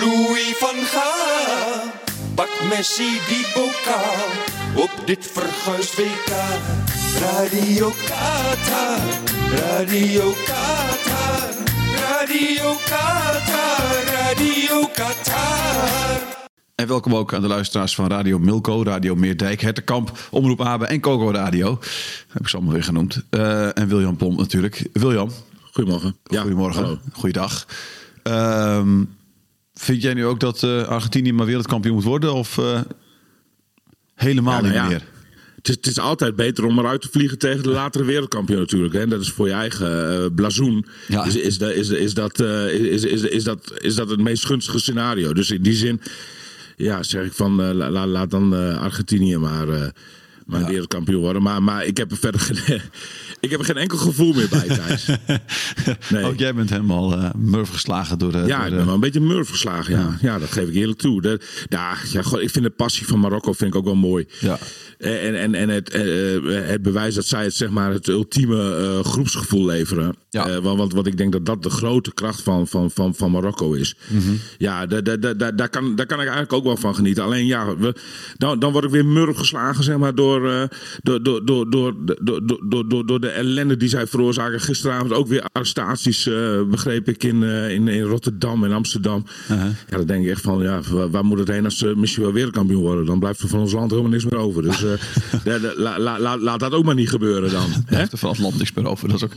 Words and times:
Louis 0.00 0.54
van 0.58 0.84
Gaal. 0.84 1.90
Pak 2.34 2.48
Messi 2.68 3.20
die 3.28 3.46
bokaal 3.54 4.28
op 4.74 4.90
dit 5.06 5.30
verguisd 5.32 5.96
WK. 5.96 6.32
Radio 7.20 7.92
Qatar, 8.06 9.00
Radio 9.50 10.32
Qatar, 10.46 11.50
Radio 11.96 12.74
Qatar, 12.84 14.04
Radio 14.04 14.86
Qatar. 14.94 16.20
En 16.74 16.86
welkom 16.86 17.14
ook 17.14 17.34
aan 17.34 17.42
de 17.42 17.48
luisteraars 17.48 17.94
van 17.94 18.06
Radio 18.06 18.38
Milko, 18.38 18.82
Radio 18.82 19.14
Meerdijk, 19.14 19.60
Hertenkamp, 19.60 20.18
Omroep 20.30 20.62
Abe 20.62 20.86
en 20.86 21.00
Coco 21.00 21.30
Radio. 21.30 21.78
Heb 22.28 22.42
ik 22.42 22.48
ze 22.48 22.56
allemaal 22.56 22.74
weer 22.74 22.84
genoemd. 22.84 23.22
Uh, 23.30 23.78
en 23.78 23.88
William 23.88 24.16
Plom 24.16 24.36
natuurlijk. 24.36 24.88
William. 24.92 25.30
Goedemorgen. 25.72 26.16
Ja, 26.24 26.40
Goedemorgen. 26.40 26.82
Hallo. 26.82 26.98
Goeiedag. 27.12 27.66
Uh, 28.24 28.80
vind 29.80 30.02
jij 30.02 30.14
nu 30.14 30.24
ook 30.24 30.40
dat 30.40 30.62
uh, 30.62 30.82
Argentinië 30.82 31.32
maar 31.32 31.46
wereldkampioen 31.46 31.94
moet 31.94 32.04
worden? 32.04 32.34
Of 32.34 32.56
uh, 32.56 32.80
helemaal 34.14 34.54
ja, 34.54 34.60
nou 34.60 34.72
niet 34.72 34.82
ja. 34.82 34.88
meer? 34.88 35.02
Het 35.56 35.68
is, 35.68 35.74
het 35.74 35.86
is, 35.86 35.98
altijd 35.98 36.36
beter 36.36 36.64
om 36.64 36.78
eruit 36.78 37.00
te 37.00 37.08
vliegen 37.10 37.38
tegen 37.38 37.62
de 37.62 37.68
latere 37.68 38.04
wereldkampioen 38.04 38.58
natuurlijk. 38.58 38.94
Hè. 38.94 39.06
Dat 39.06 39.20
is 39.20 39.30
voor 39.30 39.46
je 39.46 39.52
eigen 39.52 40.20
uh, 40.20 40.26
blazoen. 40.34 40.86
Ja. 41.08 41.24
Is, 41.24 41.36
is, 41.36 41.58
is, 41.58 41.88
is, 41.88 42.14
dat, 42.14 42.40
is, 42.40 43.04
is, 43.04 43.22
is, 43.22 43.44
dat, 43.44 43.72
is 43.78 43.94
dat 43.94 44.10
het 44.10 44.20
meest 44.20 44.46
gunstige 44.46 44.78
scenario. 44.78 45.32
Dus 45.32 45.50
in 45.50 45.62
die 45.62 45.74
zin 45.74 46.00
ja, 46.76 47.02
zeg 47.02 47.24
ik 47.24 47.32
van 47.32 47.74
la, 47.74 48.06
laat 48.06 48.30
dan 48.30 48.52
Argentinië 48.78 49.36
maar, 49.36 49.92
maar 50.46 50.66
wereldkampioen 50.66 51.20
worden. 51.20 51.42
Maar, 51.42 51.62
maar 51.62 51.84
ik 51.84 51.96
heb 51.96 52.10
er 52.10 52.16
verder 52.16 52.40
geen... 52.40 52.80
Ik 53.40 53.50
heb 53.50 53.60
er 53.60 53.66
geen 53.66 53.76
enkel 53.76 53.98
gevoel 53.98 54.32
meer 54.32 54.48
bij, 54.48 54.66
Thijs. 54.66 55.08
Nee. 56.10 56.24
Ook 56.24 56.38
jij 56.38 56.54
bent 56.54 56.70
helemaal 56.70 57.12
uh, 57.12 57.30
murf 57.36 57.68
geslagen 57.68 58.18
door 58.18 58.32
de... 58.32 58.38
Ja, 58.38 58.58
door 58.58 58.66
ik 58.66 58.76
ben 58.76 58.84
wel 58.84 58.94
een 58.94 59.00
beetje 59.00 59.20
murf 59.20 59.48
geslagen, 59.48 59.94
ja. 59.94 60.00
ja. 60.00 60.18
ja 60.20 60.38
dat 60.38 60.52
geef 60.52 60.68
ik 60.68 60.74
eerlijk 60.74 60.98
toe. 60.98 61.22
De, 61.22 61.40
ja, 61.68 61.94
ja, 62.12 62.20
ik 62.20 62.50
vind 62.50 62.64
de 62.64 62.70
passie 62.70 63.06
van 63.06 63.20
Marokko 63.20 63.52
vind 63.52 63.70
ik 63.70 63.78
ook 63.78 63.84
wel 63.84 63.94
mooi. 63.94 64.26
Ja. 64.40 64.58
En, 64.98 65.38
en, 65.40 65.54
en 65.54 65.68
het, 65.68 65.94
uh, 65.94 66.68
het 66.68 66.82
bewijs 66.82 67.14
dat 67.14 67.24
zij 67.24 67.44
het, 67.44 67.54
zeg 67.54 67.70
maar, 67.70 67.92
het 67.92 68.08
ultieme 68.08 68.78
uh, 68.80 69.04
groepsgevoel 69.04 69.64
leveren. 69.64 70.14
Ja. 70.30 70.60
Want, 70.60 70.92
want 70.92 71.06
ik 71.06 71.16
denk 71.16 71.32
dat 71.32 71.46
dat 71.46 71.62
de 71.62 71.70
grote 71.70 72.14
kracht 72.14 72.42
van, 72.42 72.66
van, 72.66 72.90
van, 72.90 73.14
van 73.14 73.30
Marokko 73.30 73.72
is. 73.72 73.96
Mm 74.08 74.20
-hmm. 74.20 74.38
Ja, 74.58 74.86
daar, 74.86 75.04
daar, 75.04 75.36
daar, 75.36 75.56
daar, 75.56 75.68
kan, 75.68 75.96
daar 75.96 76.06
kan 76.06 76.18
ik 76.20 76.24
eigenlijk 76.24 76.52
ook 76.52 76.64
wel 76.64 76.76
van 76.76 76.94
genieten. 76.94 77.24
Alleen 77.24 77.46
ja, 77.46 77.76
we, 77.76 77.94
dan, 78.36 78.58
dan 78.58 78.72
word 78.72 78.84
ik 78.84 78.90
weer 78.90 79.06
murf 79.06 79.36
geslagen 79.36 79.84
zeg 79.84 79.96
maar, 79.96 80.14
door, 80.14 80.68
door, 81.02 81.22
door, 81.22 81.44
door, 81.44 81.70
door, 81.70 81.94
door, 82.20 82.46
door, 82.68 82.88
door, 82.88 83.06
door 83.06 83.20
de 83.20 83.35
ellende 83.36 83.76
die 83.76 83.88
zij 83.88 84.06
veroorzaken. 84.06 84.60
Gisteravond 84.60 85.12
ook 85.12 85.28
weer 85.28 85.44
arrestaties, 85.52 86.30
begreep 86.70 87.08
ik, 87.08 87.24
in, 87.24 87.42
in, 87.42 87.88
in 87.88 88.02
Rotterdam 88.02 88.64
en 88.64 88.72
Amsterdam. 88.72 89.26
-huh. 89.46 89.58
Ja, 89.88 89.96
dan 89.96 90.06
denk 90.06 90.24
ik 90.24 90.30
echt 90.30 90.40
van, 90.40 90.62
ja, 90.62 90.80
waar, 90.90 91.10
waar 91.10 91.24
moet 91.24 91.38
het 91.38 91.48
heen 91.48 91.64
als 91.64 91.78
ze 91.78 91.92
misschien 91.96 92.22
wel 92.22 92.32
wereldkampioen 92.32 92.82
worden? 92.82 93.06
Dan 93.06 93.18
blijft 93.18 93.40
er 93.40 93.48
van 93.48 93.60
ons 93.60 93.72
land 93.72 93.90
helemaal 93.90 94.10
niks 94.10 94.24
meer 94.24 94.38
over. 94.38 94.62
Dus 94.62 94.78
de, 94.80 94.98
de, 95.44 95.74
la, 95.76 95.98
la, 95.98 96.18
la, 96.20 96.38
laat 96.38 96.60
dat 96.60 96.72
ook 96.72 96.84
maar 96.84 96.94
niet 96.94 97.08
gebeuren 97.10 97.50
dan. 97.50 97.84
Blijft 97.86 98.12
er 98.12 98.18
van 98.18 98.30
het 98.30 98.38
land 98.38 98.58
niks 98.58 98.72
meer 98.72 98.86
over. 98.86 99.08
Dat 99.08 99.16
is 99.16 99.24
ook 99.24 99.32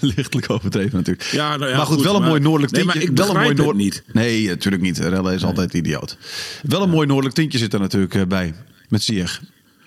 lichtelijk 0.16 0.50
overdreven 0.50 0.96
natuurlijk. 0.96 1.28
Ja, 1.28 1.56
nou 1.56 1.70
ja, 1.70 1.76
maar 1.76 1.86
goed, 1.86 1.94
goed, 1.96 2.04
wel 2.04 2.16
een 2.16 2.22
mooi 2.28 2.40
noordelijk 2.40 2.72
Nee, 2.72 2.82
tintje. 2.82 3.00
maar 3.00 3.08
ik 3.10 3.16
wel 3.16 3.28
een 3.36 3.42
mooi 3.42 3.54
noord... 3.54 3.76
niet. 3.76 4.02
Nee, 4.12 4.46
natuurlijk 4.48 4.82
niet. 4.82 4.98
Relle 4.98 5.34
is 5.34 5.44
altijd 5.44 5.74
idioot. 5.74 6.16
Wel 6.62 6.82
een 6.82 6.90
mooi 6.90 7.06
noordelijk 7.06 7.34
tintje 7.34 7.58
zit 7.58 7.72
er 7.74 7.80
natuurlijk 7.80 8.14
eh, 8.14 8.22
bij. 8.26 8.54
Met 8.88 9.02
Sieg. 9.02 9.40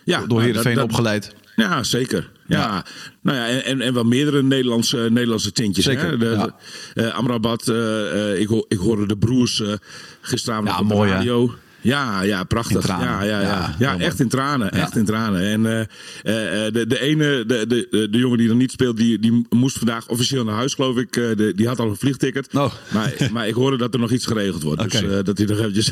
Ja, 0.04 0.20
Door 0.20 0.28
nou, 0.28 0.42
Heerenveen 0.42 0.76
dat- 0.76 0.82
dat- 0.82 0.90
opgeleid. 0.92 1.36
Ja, 1.56 1.84
zeker. 1.84 2.30
Ja. 2.58 2.86
Nou 3.22 3.38
ja, 3.38 3.47
en, 3.47 3.64
en, 3.64 3.81
en 3.81 3.94
wel 3.94 4.03
meerdere 4.03 4.44
Nederlandse, 4.44 4.97
Nederlandse 4.97 5.52
tintjes. 5.52 5.86
Zeker, 5.86 6.09
Hè? 6.09 6.18
De, 6.18 6.25
ja. 6.25 6.46
de- 6.94 7.02
eh, 7.02 7.14
Amrabat, 7.16 7.68
eh, 7.68 8.31
eh, 8.31 8.40
ik, 8.40 8.47
ho- 8.47 8.66
ik 8.68 8.78
hoorde 8.78 9.08
de 9.08 9.18
broers 9.18 9.62
eh, 9.62 9.74
gisteravond 10.22 10.68
Ja, 10.68 10.80
op 10.80 10.88
de 10.90 10.94
mooi, 10.96 11.09
hè? 11.09 11.16
radio. 11.16 11.53
Ja, 11.84 12.22
ja, 12.22 12.44
prachtig. 12.44 12.88
Ja, 12.88 13.24
ja, 13.24 13.42
ja. 13.42 13.76
Ja, 13.80 13.98
echt 14.00 14.20
in 14.20 14.28
tranen. 14.28 14.72
Echt 14.72 14.96
in 14.96 15.06
tranen. 15.06 15.42
En 15.42 15.66
eh, 15.66 15.80
eh, 16.24 16.66
eh, 16.68 16.74
de, 16.74 16.88
de 16.88 17.00
ene, 17.00 17.44
de, 17.48 17.68
de, 17.68 18.08
de, 18.12 18.18
jongen 18.18 18.38
die 18.38 18.50
er 18.50 18.56
niet 18.56 18.72
speelt, 18.72 18.98
die, 18.98 19.20
die 19.20 19.46
moest 19.50 19.78
vandaag 19.78 20.08
officieel 20.08 20.44
naar 20.44 20.56
huis, 20.56 20.74
geloof 20.74 20.98
ik. 20.98 21.14
De, 21.14 21.52
die 21.56 21.68
had 21.68 21.80
al 21.80 21.90
een 21.90 21.96
vliegticket. 21.96 22.48
Oh. 22.54 22.74
Maar, 22.94 23.14
maar 23.34 23.48
ik 23.48 23.54
hoorde 23.54 23.78
dat 23.78 23.94
er 23.94 24.00
nog 24.00 24.12
iets 24.12 24.26
geregeld 24.26 24.64
wordt. 24.64 24.92
Dus 24.92 25.24
dat 25.24 25.38
hij 25.38 25.48
nog 25.48 25.58
eventjes, 25.60 25.92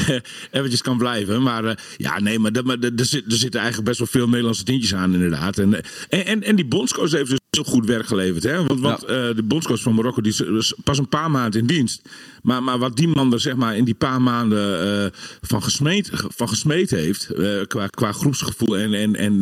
eventjes 0.50 0.82
kan 0.82 0.98
blijven. 0.98 1.42
Maar 1.42 1.78
ja, 1.96 2.20
nee, 2.20 2.38
maar, 2.38 2.52
dat- 2.52 2.64
maar 2.64 2.78
er, 2.78 2.92
zit- 3.04 3.24
er 3.32 3.36
zitten 3.36 3.60
eigenlijk 3.60 3.88
best 3.88 3.98
wel 3.98 4.08
veel 4.08 4.28
Nederlandse 4.28 4.64
tintjes 4.64 4.94
aan, 4.94 5.12
inderdaad. 5.14 5.58
En, 5.58 5.74
en, 6.08 6.26
en, 6.26 6.42
en 6.42 6.56
die 6.56 6.66
bondscoach 6.66 7.10
heeft 7.10 7.30
dus 7.30 7.38
heel 7.56 7.64
goed 7.64 7.86
werk 7.86 8.06
geleverd. 8.06 8.42
Hè? 8.42 8.66
Want, 8.66 8.80
want 8.80 9.00
Ja. 9.00 9.06
eh, 9.28 9.36
de 9.36 9.42
bondscoach 9.42 9.80
van 9.82 9.94
Marokko 9.94 10.20
die 10.20 10.56
is 10.56 10.74
pas 10.84 10.98
een 10.98 11.08
paar 11.08 11.30
maanden 11.30 11.60
in 11.60 11.66
dienst. 11.66 12.02
Maar, 12.42 12.62
maar 12.62 12.78
wat 12.78 12.96
die 12.96 13.08
man 13.08 13.32
er 13.32 13.40
zeg 13.40 13.56
maar, 13.56 13.76
in 13.76 13.84
die 13.84 13.94
paar 13.94 14.22
maanden 14.22 15.02
eh, 15.04 15.10
van, 15.40 15.62
gesmeed, 15.62 16.10
van 16.12 16.48
gesmeed 16.48 16.90
heeft, 16.90 17.30
eh, 17.30 17.50
qua, 17.66 17.86
qua 17.86 18.12
groepsgevoel 18.12 18.76
en, 18.76 18.94
en, 18.94 19.16
en 19.16 19.38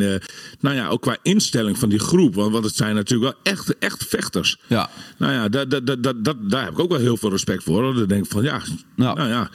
nou 0.59 0.75
ja, 0.75 0.87
ook 0.87 1.01
qua 1.01 1.17
instelling 1.23 1.77
van 1.77 1.89
die 1.89 1.99
groep. 1.99 2.35
Want, 2.35 2.51
want 2.51 2.65
het 2.65 2.75
zijn 2.75 2.95
natuurlijk 2.95 3.33
wel 3.33 3.53
echt, 3.53 3.77
echt 3.77 4.05
vechters. 4.07 4.57
Ja. 4.67 4.89
Nou 5.17 5.33
ja, 5.33 5.49
dat, 5.49 5.69
dat, 5.69 6.03
dat, 6.03 6.23
dat, 6.23 6.35
daar 6.49 6.63
heb 6.63 6.73
ik 6.73 6.79
ook 6.79 6.89
wel 6.91 6.99
heel 6.99 7.17
veel 7.17 7.29
respect 7.29 7.63
voor. 7.63 7.93
Dan 7.93 8.07
denk 8.07 8.25
ik 8.25 8.31
van 8.31 8.43
ja, 8.43 8.61
Ja. 8.95 9.13
nou 9.13 9.29
ja. 9.29 9.49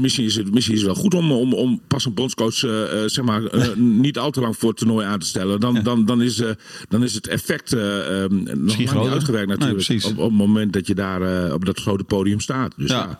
Misschien 0.00 0.24
is, 0.24 0.36
het, 0.36 0.52
misschien 0.54 0.74
is 0.74 0.80
het 0.82 0.92
wel 0.92 1.02
goed 1.02 1.14
om, 1.14 1.32
om, 1.32 1.54
om 1.54 1.80
pas 1.88 2.04
een 2.04 2.14
bondscoach 2.14 2.62
eh, 2.64 3.02
eh, 3.02 3.08
zeg 3.10 3.24
maar, 3.24 3.44
eh, 3.44 3.74
niet 4.06 4.18
al 4.18 4.30
te 4.30 4.40
lang 4.40 4.56
voor 4.56 4.68
het 4.68 4.78
toernooi 4.78 5.06
aan 5.06 5.18
te 5.18 5.26
stellen. 5.26 5.60
Dan, 5.60 5.82
dan, 5.82 6.04
dan, 6.04 6.22
is, 6.22 6.42
dan 6.88 7.02
is 7.02 7.14
het 7.14 7.26
effect 7.26 7.72
eh, 7.72 8.24
eh, 8.24 8.30
nog 8.30 8.78
niet 8.78 8.90
uitgewerkt 8.90 9.48
natuurlijk. 9.48 10.04
op, 10.04 10.18
op 10.18 10.28
het 10.28 10.38
moment 10.38 10.72
dat 10.72 10.86
je 10.86 10.94
daar 10.94 11.52
op 11.52 11.64
dat 11.64 11.80
grote 11.80 12.04
podium 12.04 12.40
staat. 12.40 12.72
Dus 12.76 12.90
Ja. 12.90 12.96
ja. 12.98 13.18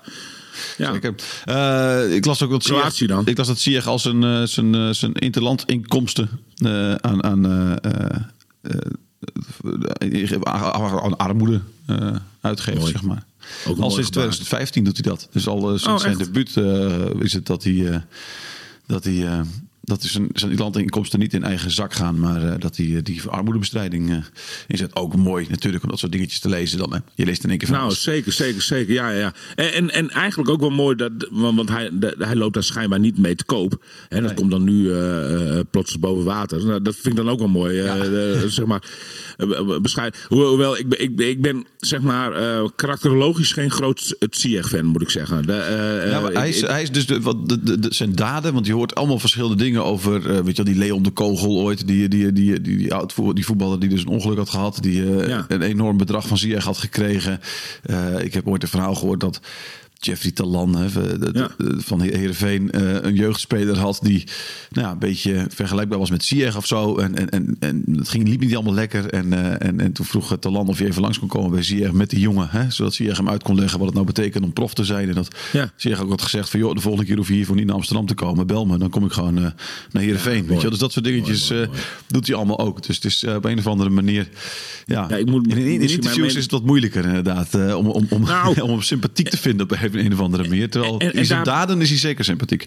Ja. 0.76 0.92
Zeker. 0.92 1.14
Ik 2.14 2.24
las 2.24 2.42
ook 2.42 2.60
Kroatië 2.60 2.96
Ziyech- 2.96 3.08
dan? 3.14 3.26
Ik 3.26 3.36
las 3.36 3.46
dat 3.46 3.58
Ziyech 3.58 3.86
al 3.86 3.98
zijn, 3.98 4.48
zijn, 4.48 4.94
zijn 4.94 5.12
interlandinkomsten 5.14 6.28
eh, 6.54 6.94
aan, 6.94 7.56
armoede 11.16 11.60
uitgeeft, 12.40 12.78
Mooi. 12.78 12.92
zeg 12.92 13.02
maar. 13.02 13.24
Al 13.66 13.74
sinds 13.74 13.92
gebaar. 13.92 14.02
2015 14.10 14.84
doet 14.84 14.96
hij 15.04 15.12
dat. 15.12 15.28
Dus 15.32 15.46
al 15.48 15.58
eh, 15.58 15.68
sinds 15.68 15.86
Oh, 15.86 15.98
zijn 15.98 16.18
debuut 16.18 16.56
eh, 16.56 17.20
is 17.20 17.32
het 17.32 17.46
dat 17.46 17.64
hij, 17.64 17.90
eh, 17.92 18.00
dat 18.86 19.04
hij 19.04 19.26
eh, 19.26 19.40
dat 19.90 20.02
is 20.02 20.12
zijn, 20.12 20.28
zijn 20.32 20.54
landinkomsten 20.56 21.18
niet 21.18 21.34
in 21.34 21.44
eigen 21.44 21.70
zak 21.70 21.94
gaan, 21.94 22.18
maar 22.18 22.42
eh, 22.42 22.54
dat 22.58 22.76
hij 22.76 22.86
eh, 22.96 23.02
die 23.02 23.22
armoedebestrijding 23.28 24.10
eh, 24.10 24.16
inzet. 24.66 24.96
Ook 24.96 25.16
mooi 25.16 25.46
natuurlijk 25.48 25.82
om 25.82 25.88
dat 25.90 25.98
soort 25.98 26.12
dingetjes 26.12 26.40
te 26.40 26.48
lezen 26.48 26.78
dan. 26.78 26.92
Hè. 26.92 26.98
Je 27.14 27.24
leest 27.24 27.42
in 27.44 27.48
één 27.50 27.58
keer 27.58 27.66
van 27.68 27.76
Nou, 27.76 27.88
alles. 27.88 28.02
zeker, 28.02 28.32
zeker, 28.32 28.62
zeker. 28.62 28.92
Ja, 28.94 29.10
ja, 29.10 29.18
ja. 29.18 29.32
En, 29.54 29.72
en, 29.72 29.90
en 29.90 30.10
eigenlijk 30.10 30.50
ook 30.50 30.60
wel 30.60 30.70
mooi, 30.70 30.96
dat, 30.96 31.12
want, 31.30 31.56
want 31.56 31.68
hij, 31.68 31.90
de- 31.92 32.14
hij 32.18 32.36
loopt 32.36 32.54
daar 32.54 32.62
schijnbaar 32.62 32.98
niet 33.00 33.18
mee 33.18 33.34
te 33.34 33.44
koop. 33.44 33.84
En 34.08 34.22
dat 34.22 34.34
komt 34.34 34.50
dan 34.50 34.64
nu 34.64 34.92
eh, 34.94 35.58
plots 35.70 35.98
boven 35.98 36.24
water. 36.24 36.66
Nou, 36.66 36.82
dat 36.82 36.94
vind 36.94 37.06
ik 37.06 37.16
dan 37.16 37.30
ook 37.30 37.38
wel 37.38 37.48
mooi. 37.48 37.74
Ja. 37.82 38.48
zeg 38.48 38.66
maar, 38.66 38.82
bescheiden. 39.82 40.20
Ho- 40.28 40.48
Hoewel, 40.48 40.78
ik 40.78 40.88
ben, 40.88 41.02
ik, 41.02 41.20
ik 41.20 41.42
ben 41.42 41.66
zeg 41.78 42.00
maar 42.00 42.32
karakterologisch 42.76 43.52
geen 43.52 43.70
groot 43.70 44.14
het 44.18 44.36
Ziyech-fan, 44.36 44.84
moet 44.84 45.02
ik 45.02 45.10
zeggen. 45.10 45.46
De, 45.46 45.52
Ja, 46.10 46.22
hij, 46.32 46.48
ik- 46.48 46.54
is, 46.54 46.60
hij 46.60 46.82
is 46.82 46.90
dus 46.90 47.06
de, 47.06 47.20
wat, 47.20 47.48
de, 47.48 47.78
de- 47.78 47.94
zijn 47.94 48.14
daden, 48.14 48.52
want 48.52 48.66
je 48.66 48.72
hoort 48.72 48.94
allemaal 48.94 49.18
verschillende 49.18 49.56
dingen 49.56 49.79
over, 49.84 50.30
eh, 50.30 50.40
weet 50.44 50.56
je 50.56 50.62
wel, 50.62 50.72
die 50.72 50.82
Leon 50.82 51.02
de 51.02 51.10
Kogel 51.10 51.58
ooit, 51.58 51.86
die, 51.86 52.08
die, 52.08 52.32
die, 52.32 52.60
die, 52.60 52.76
die, 52.76 52.94
oud 52.94 53.12
voetbal- 53.12 53.34
die 53.34 53.44
voetballer 53.44 53.80
die 53.80 53.88
dus 53.88 54.00
een 54.00 54.06
ongeluk 54.08 54.38
had 54.38 54.50
gehad, 54.50 54.78
die 54.80 55.16
eh, 55.16 55.28
Ja. 55.28 55.44
een 55.48 55.62
enorm 55.62 55.96
bedrag 55.96 56.26
van 56.28 56.38
Ziyech 56.38 56.64
had 56.64 56.78
gekregen. 56.78 57.40
Eh, 57.82 58.24
ik 58.24 58.34
heb 58.34 58.46
ooit 58.48 58.62
een 58.62 58.68
verhaal 58.68 58.94
gehoord 58.94 59.20
dat 59.20 59.40
Jeffrey 60.02 60.32
Talan 60.32 60.76
hè, 60.76 60.88
van 61.80 62.00
Heerenveen 62.00 62.70
uh, 62.74 63.02
een 63.02 63.14
jeugdspeler 63.14 63.78
had 63.78 63.98
die 64.02 64.24
nou 64.70 64.86
ja, 64.86 64.92
een 64.92 64.98
beetje 64.98 65.46
vergelijkbaar 65.48 65.98
was 65.98 66.10
met 66.10 66.24
Sieg 66.24 66.56
of 66.56 66.66
zo. 66.66 66.96
En, 66.96 67.16
en, 67.16 67.30
en, 67.30 67.56
en 67.58 67.84
het 67.96 68.08
ging, 68.08 68.28
liep 68.28 68.40
niet 68.40 68.54
allemaal 68.54 68.74
lekker. 68.74 69.06
En, 69.06 69.26
uh, 69.26 69.62
en, 69.62 69.80
en 69.80 69.92
toen 69.92 70.06
vroeg 70.06 70.36
Talan 70.38 70.68
of 70.68 70.78
hij 70.78 70.86
even 70.86 71.02
langs 71.02 71.18
kon 71.18 71.28
komen 71.28 71.50
bij 71.50 71.62
Sieg 71.62 71.92
met 71.92 72.10
die 72.10 72.20
jongen. 72.20 72.48
Hè, 72.50 72.70
zodat 72.70 72.94
Sieg 72.94 73.16
hem 73.16 73.28
uit 73.28 73.42
kon 73.42 73.54
leggen 73.54 73.78
wat 73.78 73.86
het 73.86 73.94
nou 73.94 74.06
betekent 74.06 74.44
om 74.44 74.52
prof 74.52 74.74
te 74.74 74.84
zijn. 74.84 75.08
En 75.08 75.14
dat 75.14 75.28
ja. 75.52 75.72
Sieg 75.76 76.00
ook 76.00 76.10
had 76.10 76.22
gezegd 76.22 76.50
van 76.50 76.60
joh, 76.60 76.74
de 76.74 76.80
volgende 76.80 77.06
keer 77.06 77.16
hoef 77.16 77.28
je 77.28 77.34
hiervoor 77.34 77.56
niet 77.56 77.66
naar 77.66 77.74
Amsterdam 77.74 78.06
te 78.06 78.14
komen. 78.14 78.46
Bel 78.46 78.66
me, 78.66 78.78
dan 78.78 78.90
kom 78.90 79.04
ik 79.04 79.12
gewoon 79.12 79.36
uh, 79.36 79.42
naar 79.90 80.02
Heerenveen. 80.02 80.42
Ja, 80.42 80.48
weet 80.48 80.60
je? 80.60 80.70
Dus 80.70 80.78
dat 80.78 80.92
soort 80.92 81.04
dingetjes 81.04 81.50
mooi, 81.50 81.60
mooi, 81.60 81.76
mooi. 81.76 81.86
doet 82.06 82.26
hij 82.26 82.36
allemaal 82.36 82.58
ook. 82.58 82.86
Dus 82.86 82.96
het 82.96 83.04
is 83.04 83.24
op 83.24 83.44
een 83.44 83.58
of 83.58 83.66
andere 83.66 83.90
manier... 83.90 84.28
Ja, 84.86 85.06
ja 85.08 85.16
ik 85.16 85.26
moet, 85.26 85.46
in, 85.46 85.56
in, 85.56 85.66
in 85.66 85.88
interviews 85.88 86.34
is 86.34 86.42
het 86.42 86.50
wat 86.50 86.64
moeilijker 86.64 87.04
inderdaad. 87.04 87.54
om, 87.54 87.86
om, 87.86 88.06
om, 88.10 88.22
nou, 88.22 88.60
om 88.62 88.70
hem 88.70 88.82
sympathiek 88.82 89.28
te 89.28 89.36
vinden 89.36 89.62
op 89.62 89.70
een, 89.94 90.04
een 90.04 90.12
of 90.12 90.20
andere 90.20 90.48
manier. 90.48 90.70
Terwijl 90.70 90.98
en, 90.98 91.12
en, 91.12 91.18
in 91.18 91.26
zijn 91.26 91.44
daar... 91.44 91.54
daden 91.54 91.80
is 91.80 91.88
hij 91.88 91.98
zeker 91.98 92.24
sympathiek. 92.24 92.66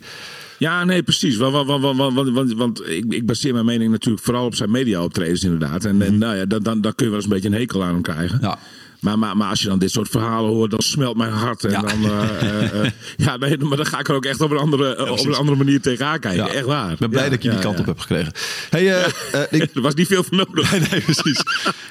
Ja, 0.58 0.84
nee, 0.84 1.04
precies. 1.04 1.36
Want, 1.36 2.54
want, 2.54 2.90
ik, 2.90 3.06
ik, 3.10 3.26
baseer 3.26 3.54
mijn 3.54 3.66
mening 3.66 3.92
natuurlijk 3.92 4.24
vooral 4.24 4.46
op 4.46 4.56
zijn 4.56 4.72
media-optredens 4.72 5.44
inderdaad. 5.44 5.86
En, 5.86 6.02
en 6.02 6.10
mhm. 6.10 6.18
nou 6.18 6.36
ja, 6.36 6.46
dan, 6.46 6.64
dan, 6.64 6.82
dan 6.82 6.96
kun 6.96 7.06
je 7.06 7.12
wel 7.12 7.22
eens 7.22 7.30
een 7.30 7.34
beetje 7.36 7.50
een 7.50 7.62
hekel 7.62 7.84
aan 7.84 7.94
hem 7.94 8.02
krijgen. 8.02 8.40
Ja. 8.42 8.60
Maar, 9.04 9.20
maar, 9.20 9.38
maar 9.38 9.50
als 9.50 9.62
je 9.62 9.68
dan 9.68 9.80
dit 9.80 9.92
soort 9.92 10.10
verhalen 10.10 10.52
hoort, 10.52 10.72
dan 10.72 10.82
smelt 10.82 11.18
mijn 11.18 11.32
hart. 11.32 11.64
En 11.64 11.72
ja. 11.72 11.82
dan, 11.82 12.04
uh, 12.04 12.82
uh, 12.84 12.90
ja, 13.26 13.38
nee, 13.38 13.58
maar 13.58 13.78
dan 13.78 13.86
ga 13.86 14.00
ik 14.00 14.08
er 14.08 14.16
ook 14.16 14.26
echt 14.26 14.42
op 14.42 14.52
een 14.52 14.58
andere, 14.58 14.96
ja, 14.98 15.12
op 15.12 15.26
een 15.26 15.36
andere 15.36 15.58
manier 15.58 15.82
tegenaan 15.82 16.20
kijken. 16.20 16.50
Echt 16.50 16.66
waar. 16.66 16.92
Ik 16.92 16.98
ben 16.98 17.10
blij 17.10 17.30
dat 17.30 17.44
je 17.44 17.50
die 17.50 17.60
kant 17.60 17.80
op 17.80 17.86
hebt 17.86 18.02
gekregen. 18.02 18.34
Hey, 18.70 18.84
ik... 19.50 19.70
er 19.76 19.82
was 19.82 19.94
niet 19.94 20.08
veel 20.08 20.24
voor 20.24 20.38
nodig. 20.38 20.72
nee, 20.72 20.80
nee, 20.92 21.02
precies. 21.02 21.44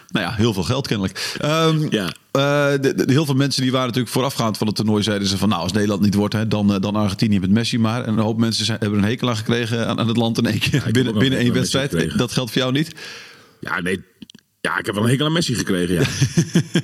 nou 0.09 0.27
ja, 0.27 0.33
heel 0.33 0.53
veel 0.53 0.63
geld 0.63 0.87
kennelijk. 0.87 1.39
Um, 1.45 1.87
ja. 1.91 2.13
De, 2.33 2.93
de, 2.97 3.05
heel 3.07 3.25
veel 3.25 3.35
mensen 3.35 3.63
die 3.63 3.71
waren 3.71 3.87
natuurlijk 3.87 4.15
voorafgaand 4.15 4.59
van 4.59 4.67
het 4.67 4.77
toernooi 4.77 5.03
zeiden 5.03 5.29
ze 5.29 5.39
van 5.39 5.49
nou 5.49 5.63
als 5.63 5.73
Nederland 5.73 6.01
niet 6.01 6.15
wordt 6.15 6.35
hè, 6.35 6.49
dan, 6.49 6.81
dan 6.81 6.97
Argentinië 6.97 7.41
met 7.41 7.51
Messi 7.51 7.79
maar 7.79 8.05
en 8.05 8.13
een 8.13 8.25
hoop 8.25 8.39
mensen 8.39 8.65
zijn, 8.65 8.79
hebben 8.81 8.99
een 8.99 9.05
hekel 9.05 9.29
aan 9.29 9.37
gekregen 9.37 9.89
aan, 9.89 9.99
aan 9.99 10.09
het 10.09 10.17
land 10.17 10.39
in 10.39 10.47
één 10.47 10.59
keer 10.59 10.89
binnen, 10.91 11.19
binnen 11.19 11.39
één 11.39 11.53
wedstrijd. 11.53 12.19
Dat 12.19 12.33
geldt 12.33 12.51
voor 12.51 12.61
jou 12.61 12.73
niet? 12.73 12.95
Ja, 13.61 13.81
nee, 13.81 14.05
ja, 14.63 14.79
ik 14.79 14.87
heb 14.87 14.95
wel 14.95 15.05
een 15.05 15.11
hekel 15.11 15.27
aan 15.27 15.33
Messi 15.33 15.55
gekregen, 15.55 15.95
ja. 15.95 16.03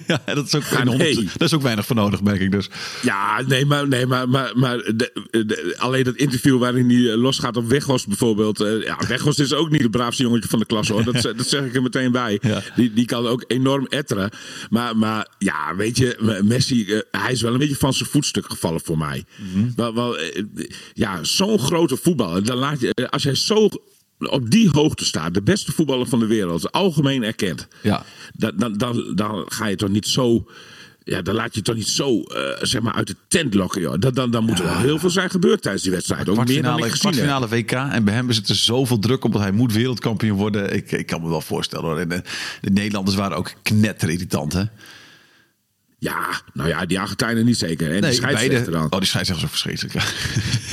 ja, 0.26 0.34
dat 0.34 0.46
is 0.46 0.54
ook, 0.54 0.62
ja, 0.62 0.84
nee. 0.84 1.14
dat 1.14 1.48
is 1.48 1.54
ook 1.54 1.62
weinig 1.62 1.86
voor 1.86 1.96
nodig, 1.96 2.22
merk 2.22 2.40
ik 2.40 2.50
dus. 2.50 2.70
Ja, 3.02 3.42
nee, 3.46 3.66
maar, 3.66 3.88
nee, 3.88 4.06
maar, 4.06 4.28
maar, 4.28 4.52
maar 4.54 4.76
de, 4.76 5.75
alleen 5.78 6.04
dat 6.04 6.16
interview 6.16 6.58
waarin 6.58 6.90
hij 6.90 7.10
eh, 7.10 7.20
losgaat 7.20 7.56
op 7.56 7.69
Weghorst 7.69 8.06
bijvoorbeeld. 8.06 8.60
Uh, 8.60 8.82
ja, 8.84 8.96
Weghorst 9.08 9.38
is 9.38 9.52
ook 9.52 9.70
niet 9.70 9.82
het 9.82 9.90
braafste 9.90 10.22
jongetje 10.22 10.48
van 10.48 10.58
de 10.58 10.64
klas, 10.66 10.88
hoor. 10.88 11.04
Dat, 11.04 11.22
dat 11.36 11.46
zeg 11.46 11.64
ik 11.64 11.75
er 11.75 11.82
meteen 11.82 12.12
bij. 12.12 12.38
Ja. 12.42 12.62
Die, 12.76 12.92
die 12.92 13.06
kan 13.06 13.26
ook 13.26 13.44
enorm 13.46 13.86
etteren. 13.86 14.31
Maar, 14.70 14.96
maar 14.96 15.28
ja, 15.38 15.76
weet 15.76 15.96
je, 15.96 16.40
Messi, 16.44 16.84
uh, 16.86 17.00
hij 17.10 17.32
is 17.32 17.42
wel 17.42 17.52
een 17.52 17.58
beetje 17.58 17.76
van 17.76 17.94
zijn 17.94 18.08
voetstuk 18.08 18.50
gevallen 18.50 18.81
voor 18.81 18.98
mij. 18.98 19.24
Mm 19.36 19.52
-hmm. 19.52 19.72
wel, 19.76 19.94
wel, 19.94 20.19
ja, 20.92 21.24
zo'n 21.24 21.58
grote 21.58 21.96
voetballer. 21.96 22.44
Dan 22.44 22.56
laat 22.56 22.81
je, 22.81 23.08
als 23.10 23.22
jij 23.22 23.34
zo 23.34 23.69
op 24.19 24.50
die 24.50 24.69
hoogte 24.70 25.05
staat, 25.05 25.35
de 25.35 25.43
beste 25.43 25.73
voetballer 25.73 26.06
van 26.06 26.19
de 26.19 26.26
wereld, 26.26 26.73
algemeen 26.73 27.23
erkend. 27.23 27.69
Ja. 27.82 28.05
Dan, 28.35 28.53
dan, 28.56 28.73
dan, 28.73 29.12
dan 29.15 29.44
ga 29.49 29.67
je 29.67 29.76
toch 29.76 29.88
niet 29.88 30.06
zo. 30.06 30.47
Ja, 31.05 31.23
dan 31.23 31.35
laat 31.35 31.55
je 31.55 31.62
toch 31.62 31.75
niet 31.75 31.88
zo 31.88 32.19
uh, 32.19 32.25
zeg 32.61 32.82
maar 32.82 32.94
uit 32.94 33.06
de 33.06 33.17
tent 33.29 33.55
lokken. 33.55 33.81
Joh. 33.81 33.94
Dan, 33.99 34.15
dan, 34.15 34.31
dan 34.31 34.44
moet 34.44 34.59
er 34.59 34.65
wel 34.65 34.79
heel 34.79 34.99
veel 34.99 35.11
zijn 35.11 35.31
gebeurd 35.31 35.62
tijdens 35.62 35.82
die 35.82 35.93
wedstrijd. 35.93 36.29
Ook 36.29 36.47
meer 36.47 36.62
dan 36.62 36.85
ik 36.85 36.91
kwartfinale 36.91 37.49
WK. 37.49 37.73
En 37.73 38.05
bij 38.05 38.15
hem 38.15 38.32
zit 38.32 38.49
er 38.49 38.55
zoveel 38.55 38.99
druk 38.99 39.25
op, 39.25 39.32
want 39.32 39.44
hij 39.44 39.53
moet 39.53 39.73
wereldkampioen 39.73 40.37
worden. 40.37 40.75
Ik, 40.75 40.93
ik 40.93 41.06
kan 41.06 41.23
me 41.23 41.29
wel 41.29 41.41
voorstellen 41.41 41.85
hoor. 41.85 41.99
En 41.99 42.09
de, 42.09 42.23
de 42.61 42.70
Nederlanders 42.70 43.17
waren 43.17 43.37
ook 43.37 43.53
knetterirritant 43.62 44.53
hè. 44.53 44.62
Ja, 46.00 46.40
nou 46.52 46.68
ja, 46.68 46.86
die 46.86 47.00
Argentijnen 47.00 47.44
niet 47.44 47.58
zeker. 47.58 47.86
En 47.86 48.00
nee, 48.00 48.10
die 48.10 48.12
scheidsrechter 48.12 48.72
dan. 48.72 48.86
Oh, 48.90 48.98
die 48.98 49.08
scheidsrechter 49.08 49.48
is 49.48 49.60
zo 49.60 49.68
verschrikkelijk. 49.68 49.94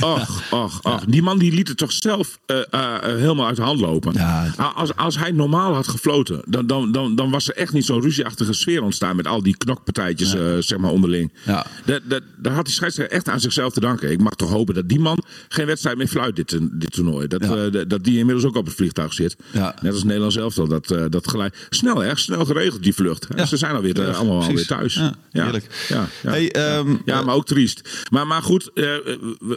Och, 0.00 0.42
och, 0.50 0.80
och. 0.82 1.04
Die 1.04 1.22
man 1.22 1.38
die 1.38 1.52
liet 1.52 1.68
het 1.68 1.76
toch 1.76 1.92
zelf 1.92 2.38
uh, 2.46 2.56
uh, 2.70 2.98
helemaal 3.02 3.46
uit 3.46 3.56
de 3.56 3.62
hand 3.62 3.80
lopen. 3.80 4.12
Ja. 4.12 4.52
Als, 4.74 4.96
als 4.96 5.18
hij 5.18 5.30
normaal 5.30 5.74
had 5.74 5.88
gefloten, 5.88 6.42
dan, 6.46 6.66
dan, 6.66 6.92
dan, 6.92 7.16
dan 7.16 7.30
was 7.30 7.48
er 7.48 7.56
echt 7.56 7.72
niet 7.72 7.84
zo'n 7.84 8.00
ruzieachtige 8.00 8.52
sfeer 8.52 8.82
ontstaan 8.82 9.16
met 9.16 9.26
al 9.26 9.42
die 9.42 9.56
knokpartijtjes, 9.56 10.32
ja. 10.32 10.38
uh, 10.38 10.56
zeg 10.58 10.78
maar, 10.78 10.90
onderling. 10.90 11.32
Ja. 11.42 11.66
Dat, 11.84 12.00
dat, 12.04 12.22
daar 12.36 12.52
had 12.52 12.64
die 12.64 12.74
scheidsrechter 12.74 13.16
echt 13.16 13.28
aan 13.28 13.40
zichzelf 13.40 13.72
te 13.72 13.80
danken. 13.80 14.10
Ik 14.10 14.20
mag 14.20 14.34
toch 14.34 14.50
hopen 14.50 14.74
dat 14.74 14.88
die 14.88 15.00
man 15.00 15.24
geen 15.48 15.66
wedstrijd 15.66 15.96
meer 15.96 16.08
fluit, 16.08 16.36
dit, 16.36 16.58
dit 16.72 16.92
toernooi. 16.92 17.26
Dat, 17.26 17.42
dat 17.90 18.04
die 18.04 18.18
inmiddels 18.18 18.44
ook 18.46 18.56
op 18.56 18.66
het 18.66 18.74
vliegtuig 18.74 19.12
zit. 19.12 19.36
Net 19.80 19.92
als 19.92 20.04
Nederland 20.04 20.32
zelf 20.32 20.54
dat, 20.54 20.94
dat 21.10 21.28
gelijk. 21.28 21.66
Snel, 21.70 22.04
erg 22.04 22.18
snel 22.18 22.44
geregeld, 22.44 22.82
die 22.82 22.94
vlucht. 22.94 23.26
Ze 23.46 23.56
zijn 23.56 23.74
alweer, 23.74 24.14
allemaal 24.14 24.42
alweer 24.42 24.66
thuis. 24.66 25.00
Ja, 25.30 25.42
heerlijk. 25.42 25.86
Ja, 25.88 26.08
ja, 26.22 26.30
hey, 26.30 26.76
um, 26.78 27.02
ja, 27.04 27.22
maar 27.22 27.34
ook 27.34 27.46
triest. 27.46 28.06
Maar, 28.10 28.26
maar 28.26 28.42
goed, 28.42 28.70
uh, 28.74 28.94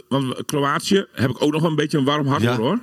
want 0.08 0.44
Kroatië 0.44 1.06
heb 1.12 1.30
ik 1.30 1.42
ook 1.42 1.52
nog 1.52 1.62
een 1.62 1.74
beetje 1.74 1.98
een 1.98 2.04
warm 2.04 2.26
hart 2.26 2.44
voor 2.44 2.54
hoor. 2.54 2.78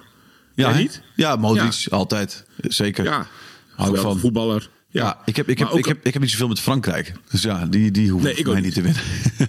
Ja, 0.56 0.78
niet? 0.78 1.02
Ja, 1.16 1.36
Modric, 1.36 1.88
altijd. 1.90 2.46
Zeker. 2.58 3.04
Ja, 3.04 3.28
hou 3.76 3.98
van 3.98 4.20
voetballer. 4.20 4.70
Ja, 4.90 5.04
ja, 5.04 5.22
ik, 5.26 5.36
heb, 5.36 5.50
ik, 5.50 5.60
heb, 5.60 5.70
ik, 5.70 5.86
heb, 5.86 6.06
ik 6.06 6.14
heb 6.14 6.22
niet 6.22 6.32
zoveel 6.32 6.48
met 6.48 6.60
Frankrijk. 6.60 7.14
Dus 7.30 7.42
ja, 7.42 7.66
die, 7.66 7.92
die 7.92 8.12
hoeven 8.12 8.34
nee, 8.36 8.46
mij 8.46 8.62
niet 8.62 8.74
te 8.74 8.82
winnen. 8.82 9.02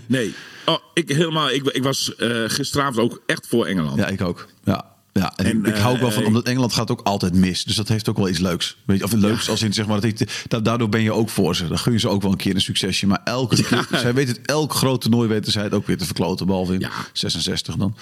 nee. 0.06 0.34
Oh, 0.66 0.78
ik, 0.94 1.08
helemaal, 1.08 1.50
ik, 1.50 1.64
ik 1.64 1.82
was 1.82 2.12
uh, 2.18 2.44
gisteravond 2.46 2.98
ook 2.98 3.22
echt 3.26 3.46
voor 3.46 3.66
Engeland. 3.66 3.98
Ja, 3.98 4.06
ik 4.06 4.20
ook. 4.20 4.46
Ja. 4.64 4.96
Ja, 5.18 5.32
en, 5.36 5.64
ik 5.64 5.76
hou 5.76 5.94
ook 5.94 6.00
wel 6.00 6.10
van, 6.10 6.22
eh, 6.22 6.28
omdat 6.28 6.44
Engeland 6.44 6.72
gaat 6.72 6.90
ook 6.90 7.00
altijd 7.00 7.34
mis. 7.34 7.64
Dus 7.64 7.76
dat 7.76 7.88
heeft 7.88 8.08
ook 8.08 8.16
wel 8.16 8.28
iets 8.28 8.38
leuks. 8.38 8.76
Weet 8.86 8.98
je, 8.98 9.04
of 9.04 9.12
leuks 9.12 9.50
als 9.50 9.62
in 9.62 9.72
zeg 9.72 9.86
maar, 9.86 10.00
dat, 10.48 10.64
daardoor 10.64 10.88
ben 10.88 11.02
je 11.02 11.12
ook 11.12 11.28
voor 11.28 11.56
ze. 11.56 11.68
Dan 11.68 11.78
gun 11.78 11.92
je 11.92 11.98
ze 11.98 12.08
ook 12.08 12.22
wel 12.22 12.30
een 12.30 12.36
keer 12.36 12.54
een 12.54 12.60
succesje. 12.60 13.06
Maar 13.06 13.20
elke 13.24 13.62
keer, 13.62 13.86
zij 13.90 14.14
weten 14.14 14.34
het, 14.34 14.46
elk 14.46 14.72
groot 14.72 15.00
toernooi 15.00 15.28
weten 15.28 15.52
zij 15.52 15.62
het 15.62 15.72
ook 15.72 15.86
weer 15.86 15.96
te 15.96 16.04
verkloten. 16.04 16.46
Behalve 16.46 16.74
in 16.74 16.86
66 17.12 17.76
dan. 17.76 17.96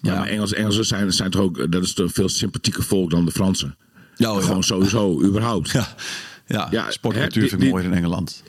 Maar 0.00 0.12
ja, 0.12 0.18
maar 0.18 0.28
Engels, 0.28 0.52
Engelsen 0.52 0.84
zijn, 0.84 1.12
zijn 1.12 1.30
toch 1.30 1.40
ook, 1.40 1.72
dat 1.72 1.82
is 1.82 1.96
een 1.96 2.10
veel 2.10 2.28
sympathieke 2.28 2.82
volk 2.82 3.10
dan 3.10 3.24
de 3.24 3.30
Fransen. 3.30 3.76
Ja, 4.16 4.32
oh, 4.32 4.44
Gewoon 4.44 4.64
sowieso, 4.64 5.22
überhaupt. 5.22 5.70
Ja, 5.70 5.94
ja, 6.46 6.68
ja 6.70 6.90
sportcultuur 6.90 7.48
vind 7.48 7.62
ik 7.62 7.70
mooier 7.70 7.86
in 7.86 7.94
Engeland. 7.94 8.42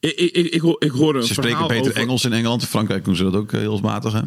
Ik, 0.00 0.12
ik, 0.12 0.32
ik, 0.32 0.46
ik, 0.46 0.60
hoor, 0.60 0.76
ik 0.78 0.90
hoor 0.90 1.16
een 1.16 1.22
Ze 1.22 1.32
spreken 1.32 1.66
beter 1.66 1.90
over... 1.90 1.96
Engels 1.96 2.24
in 2.24 2.32
Engeland. 2.32 2.62
In 2.62 2.68
Frankrijk 2.68 3.04
doen 3.04 3.16
ze 3.16 3.22
dat 3.22 3.34
ook 3.34 3.52
heel 3.52 3.78
matig. 3.78 4.12
Hè? 4.12 4.20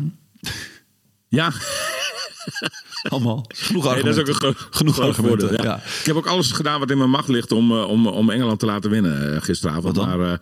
Ja. 1.27 1.51
Allemaal. 3.09 3.45
Genoeg 3.47 3.85
argumenten. 3.87 4.15
Nee, 4.15 4.25
dat 4.25 4.41
is 4.41 4.47
ook 4.47 4.55
een 4.55 4.67
genoeg 4.69 4.99
argumenten. 4.99 5.51
Ja. 5.51 5.63
Ja. 5.63 5.75
Ik 5.75 6.05
heb 6.05 6.15
ook 6.15 6.27
alles 6.27 6.51
gedaan 6.51 6.79
wat 6.79 6.91
in 6.91 6.97
mijn 6.97 7.09
macht 7.09 7.27
ligt 7.27 7.51
om, 7.51 7.71
uh, 7.71 7.89
om, 7.89 8.07
om 8.07 8.29
Engeland 8.29 8.59
te 8.59 8.65
laten 8.65 8.89
winnen 8.89 9.33
uh, 9.33 9.41
gisteravond. 9.41 9.95
Maar 9.95 10.19
uh, 10.19 10.33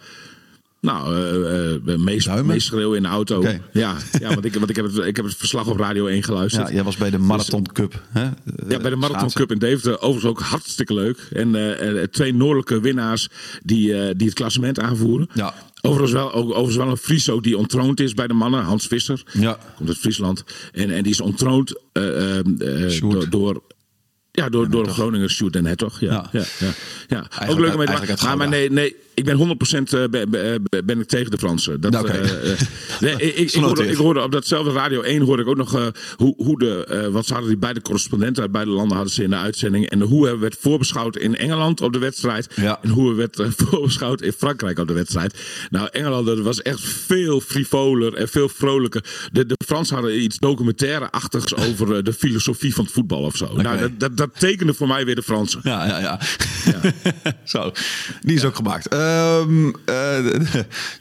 nou, 0.81 1.15
uh, 1.85 1.97
meest, 1.97 2.43
meest 2.43 2.65
schreeuwen 2.67 2.97
in 2.97 3.03
de 3.03 3.09
auto. 3.09 3.37
Okay. 3.37 3.61
Ja, 3.73 3.97
ja 4.19 4.27
want, 4.27 4.45
ik, 4.45 4.53
want 4.53 4.69
ik, 4.69 4.75
heb 4.75 4.85
het, 4.85 4.97
ik 4.97 5.15
heb 5.15 5.25
het 5.25 5.35
verslag 5.35 5.67
op 5.67 5.77
Radio 5.77 6.07
1 6.07 6.23
geluisterd. 6.23 6.67
Ja, 6.67 6.73
jij 6.73 6.83
was 6.83 6.97
bij 6.97 7.09
de 7.09 7.17
Marathon 7.17 7.65
Cup. 7.71 8.01
Hè? 8.09 8.23
Ja, 8.67 8.79
bij 8.79 8.89
de 8.89 8.95
Marathon 8.95 9.31
Cup 9.31 9.51
in 9.51 9.59
Deventer. 9.59 10.01
Overigens 10.01 10.25
ook 10.25 10.39
hartstikke 10.39 10.93
leuk. 10.93 11.27
En 11.31 11.55
uh, 11.55 12.03
twee 12.03 12.33
noordelijke 12.33 12.79
winnaars 12.79 13.29
die, 13.63 13.87
uh, 13.87 14.09
die 14.15 14.27
het 14.27 14.35
klassement 14.35 14.79
aanvoeren. 14.79 15.29
Ja. 15.33 15.53
Overigens 15.81 16.11
wel, 16.11 16.33
ook, 16.33 16.49
overigens 16.49 16.75
wel 16.75 16.89
een 16.89 16.97
Fries 16.97 17.29
ook 17.29 17.43
die 17.43 17.57
ontroond 17.57 17.99
is 17.99 18.13
bij 18.13 18.27
de 18.27 18.33
mannen. 18.33 18.63
Hans 18.63 18.87
Visser. 18.87 19.23
Ja. 19.31 19.57
Komt 19.75 19.89
uit 19.89 19.97
Friesland. 19.97 20.43
En, 20.71 20.91
en 20.91 21.03
die 21.03 21.11
is 21.11 21.21
ontroond 21.21 21.81
uh, 21.93 22.39
door, 22.99 23.29
door 23.29 23.61
ja, 24.31 24.49
door, 24.49 24.69
door 24.69 24.87
Groningen 24.87 25.29
Shoot 25.29 25.55
en 25.55 25.65
het 25.65 25.77
toch? 25.77 25.99
Ja, 25.99 26.29
ja. 26.31 26.43
ja, 26.59 26.73
ja. 27.07 27.47
Ook 27.47 27.59
leuk 27.59 27.71
om 27.71 27.77
mee 27.77 27.87
te 27.87 27.91
maken. 27.91 28.37
Maar, 28.37 28.49
nee, 28.49 28.71
nee, 28.71 28.95
ik 29.13 29.25
ben 29.25 29.37
100% 29.37 29.93
uh, 29.93 30.03
ben, 30.09 30.63
ben 30.85 30.99
ik 30.99 31.07
tegen 31.07 31.31
de 31.31 31.37
Fransen. 31.37 31.81
Dat, 31.81 31.95
okay. 31.95 32.21
uh, 32.21 32.29
nee, 32.99 33.13
ik, 33.13 33.51
ik, 33.51 33.53
hoorde, 33.53 33.87
ik, 33.87 33.95
hoorde, 33.95 34.21
op 34.21 34.31
datzelfde 34.31 34.71
Radio 34.71 35.01
1 35.01 35.21
hoorde 35.21 35.41
ik 35.41 35.47
ook 35.47 35.57
nog 35.57 35.75
uh, 35.75 35.85
hoe, 36.15 36.33
hoe 36.37 36.59
de, 36.59 37.09
wat 37.11 37.25
ze 37.25 37.33
hadden 37.33 37.51
die 37.51 37.59
beide 37.59 37.81
correspondenten 37.81 38.43
uit 38.43 38.51
beide 38.51 38.71
landen 38.71 38.95
hadden 38.95 39.13
ze 39.13 39.23
in 39.23 39.29
de 39.29 39.35
uitzending. 39.35 39.89
En 39.89 40.01
hoe 40.01 40.27
er 40.27 40.39
werd 40.39 40.57
voorbeschouwd 40.59 41.17
in 41.17 41.35
Engeland 41.35 41.81
op 41.81 41.93
de 41.93 41.99
wedstrijd. 41.99 42.47
Ja. 42.55 42.79
En 42.81 42.89
hoe 42.89 43.09
er 43.09 43.15
werd 43.15 43.37
voorbeschouwd 43.67 44.21
in 44.21 44.33
Frankrijk 44.33 44.79
op 44.79 44.87
de 44.87 44.93
wedstrijd. 44.93 45.39
Nou, 45.69 45.87
Engeland 45.91 46.25
dat 46.25 46.39
was 46.39 46.61
echt 46.61 46.79
veel 46.81 47.39
frivoler 47.39 48.13
en 48.13 48.29
veel 48.29 48.49
vrolijker. 48.49 49.03
De, 49.31 49.45
de 49.45 49.55
Fransen 49.65 49.95
hadden 49.95 50.21
iets 50.21 50.37
documentaire-achtigs 50.37 51.55
over 51.67 52.03
de 52.03 52.13
filosofie 52.13 52.73
van 52.73 52.83
het 52.83 52.93
voetbal 52.93 53.21
of 53.21 53.35
zo. 53.35 53.45
Okay. 53.45 53.63
Nou, 53.63 53.93
dat, 53.97 54.17
dat, 54.17 54.20
dat 54.21 54.39
tekende 54.39 54.73
voor 54.73 54.87
mij 54.87 55.05
weer 55.05 55.15
de 55.15 55.23
Fransen. 55.23 55.59
Ja, 55.63 55.85
ja, 55.85 55.99
ja. 55.99 56.19
ja. 56.65 56.91
zo, 57.43 57.71
die 58.21 58.35
is 58.35 58.43
ook 58.43 58.55
gemaakt. 58.55 58.89
Um, 59.31 59.75
uh, 59.89 60.33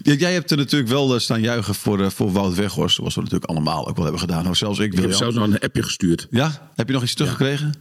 jij 0.02 0.32
hebt 0.32 0.50
er 0.50 0.56
natuurlijk 0.56 0.90
wel 0.90 1.14
eh, 1.14 1.20
staan 1.20 1.40
juichen 1.40 1.74
voor, 1.74 2.00
uh, 2.00 2.10
voor 2.10 2.32
Wout 2.32 2.54
Weghorst. 2.54 2.96
Zoals 2.96 3.14
we 3.14 3.20
natuurlijk 3.20 3.50
allemaal 3.50 3.88
ook 3.88 3.94
wel 3.94 4.04
hebben 4.04 4.20
gedaan. 4.20 4.42
Nou, 4.42 4.54
zelfs 4.54 4.78
ik. 4.78 4.92
Ik 4.92 4.98
heb 4.98 5.12
zelfs 5.12 5.34
nog 5.34 5.46
een 5.46 5.58
appje 5.58 5.82
gestuurd. 5.82 6.26
Ja? 6.30 6.70
Heb 6.74 6.86
je 6.86 6.92
nog 6.92 7.02
iets 7.02 7.14
teruggekregen? 7.14 7.74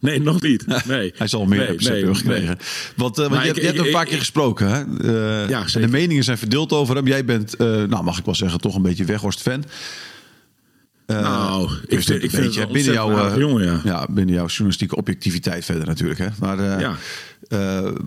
Nee, 0.00 0.20
nog 0.20 0.40
niet. 0.40 0.64
Nee. 0.86 1.12
Hij 1.16 1.26
zal 1.26 1.44
meer 1.44 1.58
nee, 1.58 1.76
teruggekregen. 1.76 2.46
Nee. 2.46 2.56
Want, 2.96 3.18
uh, 3.18 3.26
want 3.28 3.42
je, 3.42 3.48
ik, 3.48 3.56
je, 3.56 3.66
hebt 3.66 3.78
ik, 3.78 3.84
een 3.84 3.92
paar 3.92 4.06
keer 4.06 4.18
gesproken. 4.18 4.68
Hè? 4.68 4.84
Uh, 5.42 5.48
ja, 5.48 5.64
de 5.72 5.88
meningen 5.88 6.24
zijn 6.24 6.38
verdeeld 6.38 6.72
over 6.72 6.96
hem. 6.96 7.06
Jij 7.06 7.24
bent, 7.24 7.54
uh, 7.60 7.66
nou 7.66 8.04
mag 8.04 8.18
ik 8.18 8.24
wel 8.24 8.34
zeggen, 8.34 8.60
toch 8.60 8.74
een 8.74 8.82
beetje 8.82 9.04
Weghorst-fan. 9.04 9.64
Uh, 11.12 11.20
nou, 11.20 11.70
ik, 11.86 12.02
vind, 12.02 12.22
ik 12.22 12.30
vind 12.30 12.54
het 12.54 12.72
binnen 12.72 12.92
jouw, 12.92 13.38
jongen, 13.38 13.64
ja. 13.64 13.80
ja. 13.84 14.06
binnen 14.10 14.34
jouw 14.34 14.46
journalistieke 14.46 14.96
objectiviteit 14.96 15.64
verder 15.64 15.86
natuurlijk. 15.86 16.20
Hè? 16.20 16.26
Maar 16.40 16.58
uh, 16.58 16.80
ja. 16.80 16.96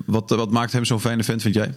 wat, 0.06 0.30
wat 0.30 0.52
maakt 0.52 0.72
hem 0.72 0.86
zo'n 0.86 1.00
fijne 1.00 1.24
vent, 1.24 1.42
vind 1.42 1.56
jij? 1.56 1.74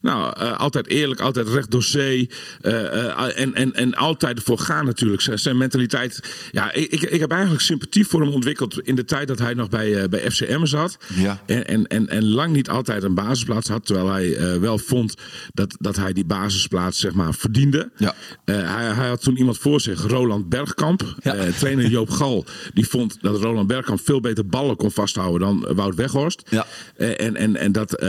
Nou, 0.00 0.40
uh, 0.40 0.58
altijd 0.58 0.86
eerlijk, 0.86 1.20
altijd 1.20 1.48
recht 1.48 1.70
door 1.70 1.82
zee. 1.82 2.30
Uh, 2.62 2.72
uh, 2.72 3.38
en, 3.40 3.54
en, 3.54 3.74
en 3.74 3.94
altijd 3.94 4.36
ervoor 4.36 4.58
gaan 4.58 4.84
natuurlijk. 4.84 5.22
Zijn 5.34 5.56
mentaliteit. 5.56 6.20
Ja, 6.50 6.72
ik, 6.72 7.02
ik 7.02 7.20
heb 7.20 7.30
eigenlijk 7.30 7.62
sympathie 7.62 8.06
voor 8.06 8.20
hem 8.20 8.30
ontwikkeld 8.30 8.80
in 8.80 8.94
de 8.94 9.04
tijd 9.04 9.28
dat 9.28 9.38
hij 9.38 9.54
nog 9.54 9.68
bij, 9.68 10.08
bij 10.08 10.30
FCM 10.30 10.64
zat. 10.64 10.98
Ja. 11.14 11.42
En, 11.46 11.66
en, 11.66 11.86
en, 11.86 12.08
en 12.08 12.24
lang 12.24 12.52
niet 12.52 12.68
altijd 12.68 13.02
een 13.02 13.14
basisplaats 13.14 13.68
had. 13.68 13.86
Terwijl 13.86 14.08
hij 14.08 14.60
wel 14.60 14.78
vond 14.78 15.14
dat, 15.54 15.76
dat 15.78 15.96
hij 15.96 16.12
die 16.12 16.24
basisplaats 16.24 17.00
zeg 17.00 17.12
maar 17.12 17.34
verdiende. 17.34 17.90
Ja. 17.96 18.14
hij, 18.44 18.94
hij 18.94 19.08
had 19.08 19.22
toen 19.22 19.36
iemand 19.36 19.58
voor 19.58 19.80
zich, 19.80 20.02
Roland 20.02 20.48
Bergkamp. 20.48 21.14
Ja. 21.22 21.36
trainer 21.58 21.88
Joop 22.00 22.10
Gal. 22.10 22.44
Die 22.74 22.88
vond 22.88 23.18
dat 23.20 23.40
Roland 23.40 23.66
Bergkamp 23.66 24.00
veel 24.00 24.20
beter 24.20 24.46
ballen 24.46 24.76
kon 24.76 24.90
vasthouden 24.90 25.40
dan 25.40 25.74
Wout 25.74 25.94
Weghorst. 25.94 26.42
Ja. 26.50 26.66
en, 26.96 27.36
en, 27.36 27.56
en 27.56 27.72
dat 27.72 28.02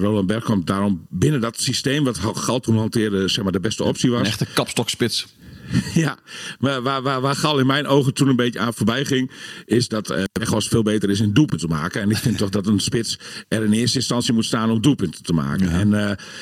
Roland 0.00 0.26
Bergkamp 0.26 0.66
daarom 0.66 1.06
binnen 1.10 1.29
binnen 1.30 1.50
dat 1.50 1.60
systeem 1.60 2.04
wat 2.04 2.18
Gal 2.18 2.60
toen 2.60 2.76
hanteerde, 2.76 3.28
zeg 3.28 3.42
maar, 3.44 3.52
de 3.52 3.60
beste 3.60 3.84
optie 3.84 4.10
was. 4.10 4.20
Een 4.20 4.26
echte 4.26 4.46
kapstokspits. 4.54 5.26
Ja, 5.94 6.18
maar 6.58 6.82
waar, 6.82 7.02
waar, 7.02 7.20
waar 7.20 7.34
Gal 7.34 7.58
in 7.58 7.66
mijn 7.66 7.86
ogen 7.86 8.14
toen 8.14 8.28
een 8.28 8.36
beetje 8.36 8.58
aan 8.58 8.74
voorbij 8.74 9.04
ging, 9.04 9.30
is 9.66 9.88
dat 9.88 10.10
uh, 10.10 10.22
Weghorst 10.32 10.68
veel 10.68 10.82
beter 10.82 11.10
is 11.10 11.20
in 11.20 11.32
doelpunten 11.32 11.68
te 11.68 11.74
maken. 11.74 12.00
En 12.00 12.10
ik 12.10 12.16
vind 12.16 12.38
toch 12.42 12.48
dat 12.48 12.66
een 12.66 12.80
spits 12.80 13.18
er 13.48 13.64
in 13.64 13.72
eerste 13.72 13.98
instantie 13.98 14.34
moet 14.34 14.44
staan 14.44 14.70
om 14.70 14.80
doelpunten 14.80 15.22
te 15.22 15.32
maken. 15.32 15.68
Ja. 15.68 15.78
En, 15.78 15.88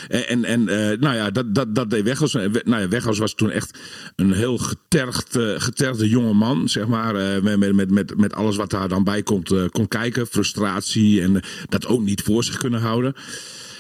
uh, 0.09 0.31
en, 0.31 0.45
en 0.45 0.61
uh, 0.61 0.99
nou 1.01 1.17
ja, 1.17 1.31
dat, 1.31 1.55
dat, 1.55 1.75
dat 1.75 1.91
deed 1.91 2.05
Weghorst. 2.05 2.35
Nou 2.35 2.81
ja, 2.83 2.89
Weghorst 2.89 3.21
was 3.21 3.35
toen 3.35 3.51
echt 3.51 3.79
een 4.17 4.33
heel 4.33 4.59
getergd, 4.59 5.39
getergde 5.57 6.09
jonge 6.09 6.33
man, 6.33 6.69
zeg 6.69 6.87
maar. 6.87 7.43
met, 7.43 7.73
met, 7.75 7.91
met, 7.91 8.17
met 8.17 8.35
alles 8.35 8.57
wat 8.57 8.71
daar 8.71 8.89
dan 8.89 9.05
bij 9.05 9.23
komt, 9.23 9.53
kon 9.71 9.89
kijken. 9.89 10.27
Frustratie 10.27 11.23
en 11.23 11.41
dat 11.69 11.87
ook 11.87 12.03
niet 12.03 12.23
voor 12.23 12.45
zich 12.45 12.57
kunnen 12.57 12.81
houden. 12.81 13.15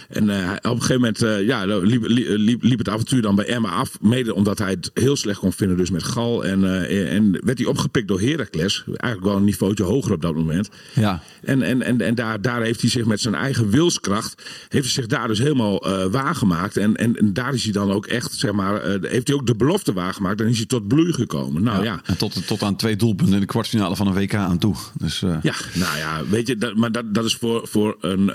En 0.08 0.24
uh, 0.28 0.52
op 0.52 0.64
een 0.64 0.82
gegeven 0.82 0.94
moment 0.94 1.22
uh, 1.22 1.46
ja, 1.46 1.64
liep, 1.64 2.02
liep, 2.06 2.62
liep, 2.62 2.78
het 2.78 2.88
avontuur 2.88 3.22
dan 3.22 3.34
bij 3.34 3.46
Emma 3.46 3.68
af. 3.68 4.00
Mede 4.00 4.34
omdat 4.34 4.58
hij 4.58 4.70
het 4.70 4.90
heel 4.94 5.16
slecht 5.16 5.38
kon 5.38 5.52
vinden 5.52 5.76
dus 5.76 5.90
met 5.90 6.02
Gal. 6.02 6.44
En, 6.44 6.60
uh, 6.60 7.14
en 7.14 7.40
werd 7.44 7.58
hij 7.58 7.66
opgepikt 7.66 8.08
door 8.08 8.20
Heracles. 8.20 8.84
Eigenlijk 8.86 9.24
wel 9.24 9.36
een 9.36 9.44
niveautje 9.44 9.84
hoger 9.84 10.12
op 10.12 10.22
dat 10.22 10.34
moment. 10.34 10.68
Ja. 10.94 11.22
En, 11.42 11.62
en, 11.62 11.82
en, 11.82 12.00
en 12.00 12.14
daar, 12.14 12.40
daar 12.40 12.62
heeft 12.62 12.80
hij 12.80 12.90
zich 12.90 13.04
met 13.04 13.20
zijn 13.20 13.34
eigen 13.34 13.70
wilskracht... 13.70 14.42
heeft 14.68 14.84
hij 14.84 14.92
zich 14.92 15.06
daar 15.06 15.28
dus 15.28 15.38
helemaal 15.38 16.08
waargemaakt. 16.10 16.76
En, 16.76 16.96
en, 16.96 17.16
en, 17.16 17.32
daar 17.32 17.54
is 17.54 17.64
hij 17.64 17.72
dan 17.72 17.92
ook 17.92 18.06
echt, 18.06 18.32
zeg 18.32 18.52
maar... 18.52 18.82
heeft 19.00 19.28
hij 19.28 19.36
ook 19.36 19.46
de 19.46 19.56
belofte 19.56 19.92
waargemaakt. 19.92 20.40
En 20.40 20.46
is 20.46 20.56
hij 20.56 20.66
tot 20.66 20.88
bloei 20.88 21.12
gekomen. 21.12 21.62
Nou 21.62 21.84
ja. 21.84 21.92
ja. 21.92 22.00
En 22.04 22.16
tot, 22.16 22.46
tot 22.46 22.62
aan 22.62 22.76
twee 22.76 22.96
doelpunten 22.96 23.34
in 23.34 23.40
de 23.40 23.46
kwartfinale 23.46 23.96
van 23.96 24.06
een 24.06 24.14
WK 24.14 24.34
aan 24.34 24.58
toe. 24.58 24.74
Dus, 24.94 25.20
Ja, 25.20 25.54
nou 25.74 25.96
ja, 25.96 26.22
weet 26.30 26.46
je... 26.46 26.56
Dat, 26.56 26.76
maar 26.76 26.92
dat, 26.92 27.14
dat 27.14 27.24
is 27.24 27.34
voor, 27.34 27.68
voor 27.68 27.96
een... 28.00 28.26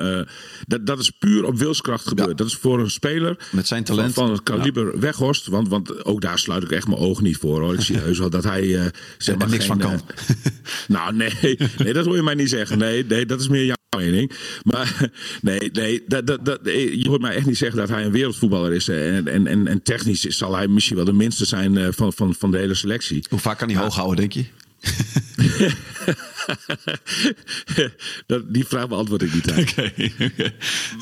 dat, 0.68 0.86
dat 0.86 1.00
is 1.00 1.10
puur 1.10 1.46
op 1.46 1.58
wilskracht 1.64 2.08
gebeurt. 2.08 2.30
Ja. 2.30 2.36
Dat 2.36 2.48
is 2.48 2.56
voor 2.56 2.80
een 2.80 2.92
speler 2.92 3.38
met 3.52 3.68
zijn 3.68 3.84
talent 3.84 4.14
van, 4.14 4.26
van 4.26 4.34
het 4.34 4.44
kaliber 4.44 4.94
ja. 4.94 5.00
Weghorst. 5.00 5.48
Want, 5.48 5.68
want 5.68 6.06
ook 6.06 6.22
daar 6.22 6.40
sluit 6.40 6.64
ik 6.64 6.72
echt 6.72 6.88
mijn 6.88 7.00
ogen 7.00 7.24
niet 7.24 7.38
voor. 7.38 7.62
Hoor. 7.62 7.74
Ik 7.74 7.82
zie 7.82 7.98
heus 7.98 8.20
wel 8.20 8.30
dat 8.30 8.44
hij 8.44 8.64
uh, 8.64 8.86
zeg 9.18 9.38
maar 9.38 9.50
niks 9.50 9.66
geen, 9.66 9.80
van 9.82 9.90
kan. 9.90 9.94
Uh, 9.94 10.52
nou 10.98 11.16
nee, 11.16 11.58
nee, 11.78 11.94
dat 11.94 12.06
hoor 12.06 12.16
je 12.16 12.24
mij 12.24 12.36
niet 12.36 12.50
zeggen. 12.50 12.78
Nee, 12.78 13.06
nee 13.06 13.26
dat 13.26 13.40
is 13.40 13.48
meer 13.48 13.66
jouw 13.66 13.76
mening. 13.98 14.32
Maar 14.64 15.10
nee, 15.42 15.70
nee 15.74 16.04
dat, 16.08 16.28
dat, 16.28 16.46
dat, 16.46 16.60
je 16.64 17.06
hoort 17.08 17.22
mij 17.22 17.36
echt 17.36 17.46
niet 17.46 17.58
zeggen 17.58 17.80
dat 17.80 17.90
hij 17.90 18.06
een 18.06 18.12
wereldvoetballer 18.12 18.74
is. 18.74 18.88
En, 18.88 19.28
en, 19.28 19.48
en, 19.48 19.68
en 19.68 19.82
technisch 19.82 20.22
zal 20.22 20.56
hij 20.56 20.68
misschien 20.68 20.96
wel 20.96 21.06
de 21.06 21.14
minste 21.14 21.46
zijn 21.46 21.94
van, 21.94 22.14
van, 22.14 22.36
van 22.36 22.52
de 22.52 22.58
hele 22.58 22.74
selectie. 22.74 23.26
Hoe 23.30 23.40
vaak 23.40 23.58
kan 23.58 23.70
hij 23.70 23.82
hoog 23.82 23.96
houden, 23.96 24.18
denk 24.18 24.32
je? 24.32 24.46
die 28.48 28.66
vraag 28.66 28.88
beantwoord 28.88 29.22
ik 29.22 29.34
niet. 29.34 29.52
Okay, 29.64 30.14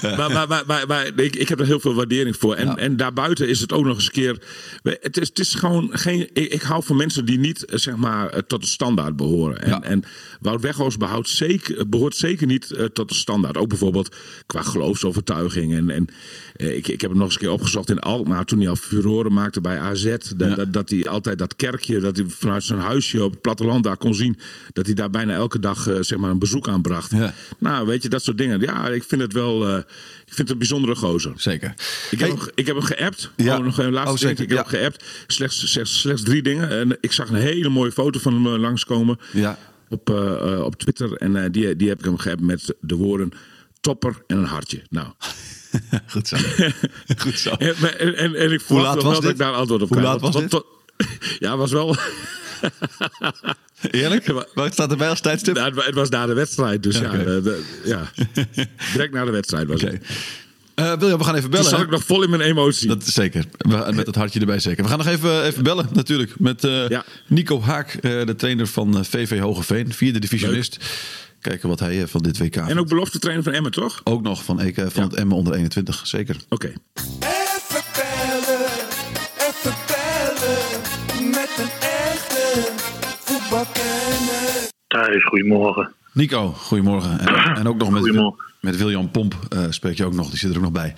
maar, 0.17 0.31
maar, 0.31 0.47
maar, 0.47 0.63
maar, 0.67 0.87
maar 0.87 1.07
ik, 1.19 1.35
ik, 1.35 1.49
heb 1.49 1.59
er 1.59 1.65
heel 1.65 1.79
veel 1.79 1.93
waardering 1.93 2.37
voor. 2.37 2.55
En, 2.55 2.65
Ja. 2.67 2.77
en 2.77 2.97
daarbuiten 2.97 3.47
is 3.47 3.59
het 3.59 3.71
ook 3.73 3.85
nog 3.85 3.95
eens 3.95 4.05
een 4.05 4.11
keer. 4.11 4.41
Het 4.83 5.17
is, 5.17 5.27
het 5.27 5.39
is 5.39 5.53
gewoon 5.53 5.89
geen. 5.91 6.29
Ik, 6.33 6.51
ik 6.53 6.61
hou 6.61 6.83
van 6.83 6.95
mensen 6.95 7.25
die 7.25 7.39
niet 7.39 7.65
eh, 7.65 7.77
zeg 7.77 7.95
maar 7.95 8.29
eh, 8.29 8.39
tot 8.47 8.61
de 8.61 8.67
standaard 8.67 9.15
behoren. 9.15 9.61
En, 9.61 9.69
Ja. 9.69 9.81
en 9.83 10.03
Wout 10.41 10.61
Weghorst 10.61 10.97
behoudt 10.99 11.29
zeker, 11.29 11.89
behoort 11.89 12.15
zeker 12.15 12.47
niet 12.47 12.71
eh, 12.71 12.85
tot 12.85 13.09
de 13.09 13.15
standaard. 13.15 13.57
Ook 13.57 13.69
bijvoorbeeld 13.69 14.15
qua 14.45 14.61
geloofsovertuiging. 14.61 15.73
En, 15.73 15.89
en 15.89 16.07
eh, 16.55 16.75
ik, 16.75 16.87
ik 16.87 17.01
heb 17.01 17.09
hem 17.09 17.19
nog 17.19 17.25
eens 17.27 17.35
een 17.35 17.41
keer 17.41 17.51
opgezocht 17.51 17.89
in 17.89 17.99
Alkmaar. 17.99 18.45
Toen 18.45 18.59
hij 18.59 18.69
al 18.69 18.75
furoren 18.75 19.33
maakte 19.33 19.61
bij 19.61 19.79
AZ. 19.79 20.03
Dat, 20.03 20.33
Ja. 20.49 20.55
dat, 20.55 20.73
dat 20.73 20.89
hij 20.89 21.07
altijd 21.07 21.37
dat 21.37 21.55
kerkje. 21.55 21.99
Dat 21.99 22.17
hij 22.17 22.25
vanuit 22.29 22.63
zijn 22.63 22.79
huisje 22.79 23.23
op 23.23 23.31
het 23.31 23.41
platteland 23.41 23.83
daar 23.83 23.97
kon 23.97 24.13
zien. 24.15 24.37
Dat 24.73 24.85
hij 24.85 24.95
daar 24.95 25.09
bijna 25.09 25.30
elke 25.35 25.59
dag 25.59 25.87
eh, 25.87 25.95
zeg 25.99 26.17
maar 26.19 26.29
een 26.29 26.39
bezoek 26.39 26.67
aan 26.67 26.81
bracht. 26.81 27.11
Ja. 27.11 27.33
Nou, 27.57 27.87
weet 27.87 28.03
je, 28.03 28.09
dat 28.09 28.23
soort 28.23 28.37
dingen. 28.37 28.59
Ja, 28.59 28.87
ik 28.87 29.03
vind 29.03 29.21
het 29.21 29.33
wel. 29.33 29.67
eh, 29.67 29.77
ik 30.25 30.33
vind 30.33 30.37
het 30.37 30.49
een 30.49 30.57
bijzondere 30.57 30.95
gozer. 30.95 31.33
Zeker. 31.35 31.69
Ik 32.11 32.19
heb, 32.19 32.29
Hey, 32.29 32.37
hem, 32.37 32.47
ik 32.55 32.65
heb 32.65 32.75
hem 32.75 32.85
geappt. 32.85 33.31
Ja. 33.35 33.57
Oh, 33.57 33.63
nog 33.63 33.77
een 33.77 33.91
laatste 33.91 34.25
Oh, 34.25 34.31
Ik 34.31 34.37
heb 34.37 34.49
hem 34.49 34.65
geappt. 34.65 35.05
Slechts, 35.27 35.71
slechts, 35.71 35.99
slechts 35.99 36.23
drie 36.23 36.41
dingen. 36.41 36.69
En 36.69 36.97
ik 37.01 37.11
zag 37.11 37.29
een 37.29 37.35
hele 37.35 37.69
mooie 37.69 37.91
foto 37.91 38.19
van 38.19 38.33
hem 38.33 38.53
eh, 38.53 38.59
langskomen 38.59 39.19
Ja. 39.33 39.57
op, 39.89 40.09
op 40.63 40.75
Twitter. 40.75 41.13
En 41.13 41.51
die, 41.51 41.75
die 41.75 41.89
heb 41.89 41.99
ik 41.99 42.05
hem 42.05 42.17
geappt 42.17 42.41
met 42.41 42.73
de 42.81 42.95
woorden 42.95 43.31
topper 43.81 44.23
en 44.27 44.37
een 44.37 44.45
hartje. 44.45 44.81
Nou, 44.89 45.07
Goed 46.11 46.27
zo. 46.27 46.37
Goed 47.23 47.39
zo. 47.39 47.49
en, 47.49 47.75
en, 47.97 48.15
en, 48.15 48.35
en 48.35 48.51
ik 48.51 48.61
voel 48.61 48.81
wel 48.81 48.95
dat 49.03 49.23
ik 49.25 49.37
daar 49.37 49.53
antwoord 49.53 49.81
op 49.81 49.89
Hoe 49.89 50.01
laat 50.01 50.21
was 50.21 50.35
dit? 50.35 50.61
Ja, 51.39 51.57
was 51.57 51.71
wel. 51.71 51.95
Eerlijk? 53.91 54.33
Wat 54.53 54.73
staat 54.73 54.91
erbij 54.91 55.09
als 55.09 55.21
tijdstip? 55.21 55.53
Nou, 55.55 55.65
het 55.67 55.75
wa- 55.75 55.83
het 55.85 55.95
was 55.95 56.09
na 56.09 56.25
de 56.25 56.33
wedstrijd. 56.33 56.83
Dus 56.83 56.97
ja, 56.97 57.07
Oké. 57.07 57.23
de- 57.23 57.41
de- 57.41 57.63
ja. 57.85 58.11
direct 58.93 59.13
na 59.13 59.25
de 59.25 59.31
wedstrijd 59.31 59.67
was 59.67 59.83
Oké. 59.83 59.91
het. 59.91 60.03
Eh, 60.75 60.93
William, 60.99 61.17
we 61.17 61.23
gaan 61.23 61.35
even 61.35 61.41
Toen 61.49 61.51
bellen. 61.59 61.69
zat 61.69 61.81
ik 61.81 61.89
nog 61.89 62.03
vol 62.03 62.23
in 62.23 62.29
mijn 62.29 62.41
emotie. 62.41 62.87
Dat 62.87 63.05
zeker. 63.07 63.45
We- 63.57 63.91
Met 63.93 64.05
het 64.05 64.15
hartje 64.15 64.39
erbij 64.39 64.59
zeker. 64.59 64.83
We 64.83 64.89
gaan 64.89 64.97
nog 64.97 65.07
even, 65.07 65.43
even 65.43 65.63
bellen 65.63 65.87
natuurlijk. 65.93 66.39
Met 66.39 66.63
eh, 66.63 66.87
Ja. 66.89 67.05
Nico 67.27 67.61
Haak, 67.61 67.93
eh, 67.93 68.25
de 68.25 68.35
trainer 68.35 68.67
van 68.67 68.97
eh, 68.97 69.03
VV 69.03 69.39
Hogeveen. 69.39 69.93
Vierde 69.93 70.19
divisionist. 70.19 70.77
Kijken 71.41 71.69
wat 71.69 71.79
hij 71.79 72.01
eh, 72.01 72.07
van 72.07 72.21
dit 72.21 72.37
WK 72.37 72.55
En 72.55 72.63
vindt. 72.65 72.79
ook 72.81 72.87
belofte 72.87 73.19
trainer 73.19 73.43
van 73.43 73.53
Emmen, 73.53 73.71
toch? 73.71 74.01
Ook 74.03 74.21
nog 74.21 74.43
van, 74.43 74.59
EK, 74.61 74.75
van 74.75 74.89
Ja. 74.93 75.03
het 75.03 75.13
Emmen 75.13 75.37
onder 75.37 75.53
21. 75.53 76.07
Zeker. 76.07 76.35
Oké. 76.49 76.73
Goedemorgen. 85.19 85.93
Nico, 86.13 86.49
goedemorgen. 86.49 87.19
En, 87.19 87.55
en 87.55 87.67
ook 87.67 87.77
nog 87.77 87.89
met, 87.89 88.33
met 88.59 88.77
William 88.77 89.11
Pomp 89.11 89.35
eh, 89.49 89.63
spreek 89.69 89.97
je 89.97 90.05
ook 90.05 90.13
nog. 90.13 90.29
Die 90.29 90.37
zit 90.37 90.49
er 90.49 90.55
ook 90.55 90.61
nog 90.61 90.71
bij. 90.71 90.93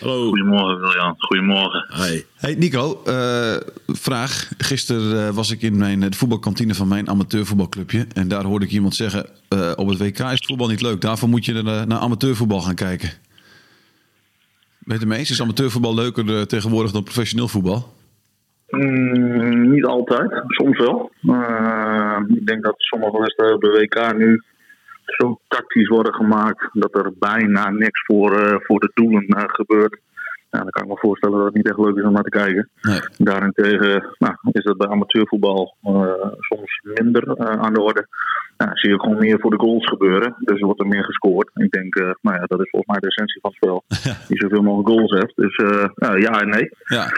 Hallo. 0.00 0.28
Goedemorgen, 0.28 0.80
Wiljan. 0.80 1.14
Goedemorgen. 1.18 1.86
Hi. 1.94 2.22
Hey 2.34 2.54
Nico, 2.54 3.02
eh, 3.04 3.56
vraag. 3.86 4.50
Gisteren 4.58 5.26
eh, 5.26 5.34
was 5.34 5.50
ik 5.50 5.62
in 5.62 5.76
mijn, 5.76 6.00
de 6.00 6.16
voetbalkantine 6.16 6.74
van 6.74 6.88
mijn 6.88 7.08
amateurvoetbalclubje. 7.08 8.06
En 8.12 8.28
daar 8.28 8.44
hoorde 8.44 8.64
ik 8.64 8.70
iemand 8.70 8.94
zeggen: 8.94 9.26
eh, 9.48 9.72
op 9.76 9.88
het 9.88 9.98
WK 9.98 10.18
is 10.18 10.30
het 10.30 10.46
voetbal 10.46 10.68
niet 10.68 10.82
leuk. 10.82 11.00
Daarvoor 11.00 11.28
moet 11.28 11.44
je 11.44 11.62
naar, 11.62 11.86
naar 11.86 11.98
amateurvoetbal 11.98 12.60
gaan 12.60 12.74
kijken. 12.74 13.08
Ben 13.08 13.16
je 14.78 14.92
het 14.92 15.02
ermee 15.02 15.18
eens? 15.18 15.30
Is 15.30 15.42
amateurvoetbal 15.42 15.94
leuker 15.94 16.46
tegenwoordig 16.46 16.92
dan 16.92 17.02
professioneel 17.02 17.48
voetbal? 17.48 17.94
Mm, 18.70 19.70
niet 19.70 19.84
altijd, 19.84 20.42
soms 20.46 20.78
wel. 20.78 21.10
Eh, 21.26 22.18
ik 22.28 22.46
denk 22.46 22.62
dat 22.62 22.74
sommige 22.76 23.18
wedstrijden 23.18 23.60
de 23.60 23.70
WK 23.70 24.16
nu 24.16 24.42
zo 25.04 25.38
tactisch 25.48 25.88
worden 25.88 26.14
gemaakt 26.14 26.68
dat 26.72 26.94
er 26.94 27.12
bijna 27.18 27.70
niks 27.70 28.04
voor, 28.04 28.40
eh, 28.40 28.56
voor 28.58 28.80
de 28.80 28.90
doelen 28.94 29.26
eh, 29.26 29.44
gebeurt. 29.46 30.00
Ja, 30.50 30.58
dan 30.58 30.70
kan 30.70 30.82
ik 30.82 30.88
me 30.88 30.98
voorstellen 30.98 31.36
dat 31.36 31.46
het 31.46 31.54
niet 31.54 31.68
echt 31.68 31.78
leuk 31.78 31.96
is 31.96 32.04
om 32.04 32.12
naar 32.12 32.22
te 32.22 32.38
kijken. 32.38 32.68
Nee. 32.80 33.00
Daarentegen 33.16 34.14
nou, 34.18 34.34
is 34.52 34.64
dat 34.64 34.76
bij 34.76 34.88
amateurvoetbal 34.88 35.76
eh, 35.82 36.30
soms 36.38 36.80
minder 36.82 37.22
eh, 37.22 37.60
aan 37.60 37.74
de 37.74 37.82
orde. 37.82 38.06
Ja, 38.56 38.70
zie 38.72 38.90
je 38.90 39.00
gewoon 39.00 39.18
meer 39.18 39.40
voor 39.40 39.50
de 39.50 39.58
goals 39.58 39.86
gebeuren. 39.86 40.34
Dus 40.38 40.60
wordt 40.60 40.80
er 40.80 40.86
meer 40.86 41.04
gescoord. 41.04 41.50
Ik 41.54 41.70
denk, 41.70 41.94
eh, 41.94 42.10
nou 42.20 42.36
ja, 42.36 42.44
dat 42.46 42.60
is 42.60 42.70
volgens 42.70 42.92
mij 42.92 43.00
de 43.00 43.06
essentie 43.06 43.40
van 43.40 43.50
het 43.50 43.62
spel. 43.62 43.84
Die 44.28 44.38
zoveel 44.38 44.62
mogelijk 44.62 44.88
goals 44.88 45.10
heeft. 45.10 45.36
Dus 45.36 45.56
ja, 45.94 46.16
ja 46.16 46.40
en 46.40 46.48
nee. 46.48 46.70
Ja, 46.84 47.12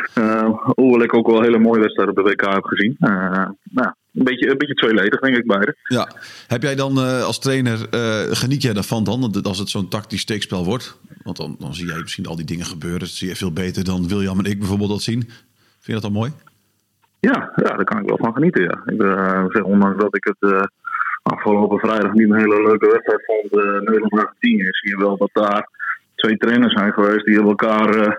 hoewel 0.75 1.03
ik 1.03 1.15
ook 1.15 1.31
wel 1.31 1.43
hele 1.43 1.59
mooie 1.59 1.81
wedstrijden 1.81 2.17
op 2.17 2.25
de 2.25 2.31
WK 2.31 2.53
heb 2.53 2.65
gezien. 2.65 2.97
Nou, 2.99 3.93
een 4.19 4.25
beetje, 4.25 4.51
een 4.51 4.59
beetje 4.59 4.75
tweeledig, 4.75 5.21
denk 5.21 5.37
ik, 5.37 5.47
beide. 5.47 5.77
ja. 5.83 6.09
Heb 6.47 6.63
jij 6.63 6.75
dan 6.75 6.99
eh, 6.99 7.25
als 7.25 7.39
trainer, 7.39 7.89
eh, 7.91 8.23
geniet 8.31 8.63
jij 8.63 8.73
daarvan 8.73 9.05
dan? 9.05 9.43
Als 9.43 9.59
het 9.59 9.69
zo'n 9.69 9.89
tactisch 9.89 10.21
steekspel 10.21 10.65
wordt? 10.65 10.99
Want 11.23 11.37
dan, 11.37 11.57
dan 11.59 11.75
zie 11.75 11.87
jij 11.87 12.01
misschien 12.01 12.27
al 12.27 12.37
die 12.37 12.47
dingen 12.47 12.67
gebeuren. 12.67 12.99
Dat 12.99 13.09
zie 13.09 13.29
je 13.29 13.37
veel 13.37 13.53
beter 13.53 13.85
dan 13.85 14.09
William 14.09 14.39
en 14.39 14.45
ik 14.45 14.59
bijvoorbeeld 14.59 14.91
dat 14.91 15.03
zien. 15.03 15.21
Vind 15.23 15.87
je 15.87 15.93
dat 15.93 16.03
dan 16.03 16.13
mooi? 16.13 16.33
Ja, 17.21 17.53
ja, 17.57 17.77
daar 17.77 17.85
kan 17.85 18.01
ik 18.01 18.09
wel 18.09 18.17
van 18.17 18.33
genieten. 18.33 18.63
Ja. 18.63 18.83
Ik 18.85 19.03
eh, 19.03 19.45
zeg, 19.49 19.63
ondanks 19.63 20.03
dat 20.03 20.17
ik 20.17 20.25
het 20.25 20.69
afgelopen 21.23 21.79
vrijdag 21.79 22.13
niet 22.13 22.31
een 22.31 22.39
hele 22.39 22.63
leuke 22.63 22.87
wedstrijd 22.87 23.25
vond, 23.25 23.65
Nederland-Argentinië, 23.85 24.69
zie 24.71 24.91
je 24.91 24.97
wel 24.97 25.17
dat 25.17 25.31
daar 25.33 25.69
twee 26.19 26.37
trainers 26.37 26.73
zijn 26.73 26.93
geweest 26.93 27.27
die 27.27 27.41
elkaar 27.41 27.89
eh, 27.95 28.13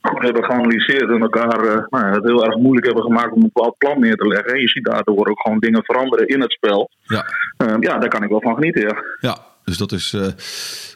goed 0.00 0.22
hebben 0.22 0.44
geanalyseerd 0.44 1.10
en 1.10 1.20
elkaar 1.20 1.58
eh, 1.60 1.84
nou 1.88 2.06
ja, 2.06 2.10
het 2.10 2.24
heel 2.24 2.44
erg 2.44 2.56
moeilijk 2.56 2.86
hebben 2.86 3.04
gemaakt 3.04 3.32
om 3.32 3.42
een 3.42 3.50
bepaald 3.52 3.78
plan 3.78 4.00
neer 4.00 4.16
te 4.16 4.28
leggen. 4.28 4.52
En 4.52 4.60
je 4.60 4.68
ziet 4.68 4.84
daardoor 4.84 5.28
ook 5.28 5.40
gewoon 5.40 5.58
dingen 5.58 5.84
veranderen 5.84 6.26
in 6.26 6.40
het 6.40 6.52
spel. 6.52 6.90
Ja. 7.02 7.26
Eh, 7.56 7.74
ja, 7.80 7.98
daar 7.98 8.08
kan 8.08 8.22
ik 8.22 8.30
wel 8.30 8.40
van 8.40 8.54
genieten, 8.54 8.82
ja. 8.82 9.04
Ja. 9.20 9.38
dus 9.64 9.78
dat 9.78 9.92
is. 9.92 10.16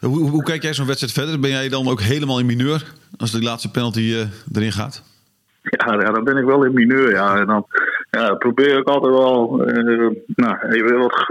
hoe, 0.01 0.31
hoe 0.31 0.43
kijk 0.43 0.63
jij 0.63 0.75
zo'n 0.75 0.87
wedstrijd 0.87 1.13
verder? 1.13 1.41
Ben 1.41 1.51
jij 1.51 1.69
dan 1.69 1.89
ook 1.89 2.01
helemaal 2.01 2.39
in 2.39 2.47
mineur 2.47 2.83
als 3.17 3.31
die 3.33 3.43
laatste 3.43 3.71
penalty 3.71 4.15
erin 4.53 4.73
gaat? 4.73 5.03
Ja, 5.63 5.93
ja, 5.93 6.11
dan 6.11 6.25
ben 6.25 6.37
ik 6.37 6.45
wel 6.45 6.65
in 6.65 6.75
mineur, 6.75 7.11
ja. 7.11 7.37
En 7.37 7.47
dan 7.47 7.67
ja, 8.11 8.35
probeer 8.35 8.79
ik 8.79 8.89
altijd 8.89 9.13
wel. 9.13 9.69
Uh, 9.69 10.11
nou, 10.27 10.75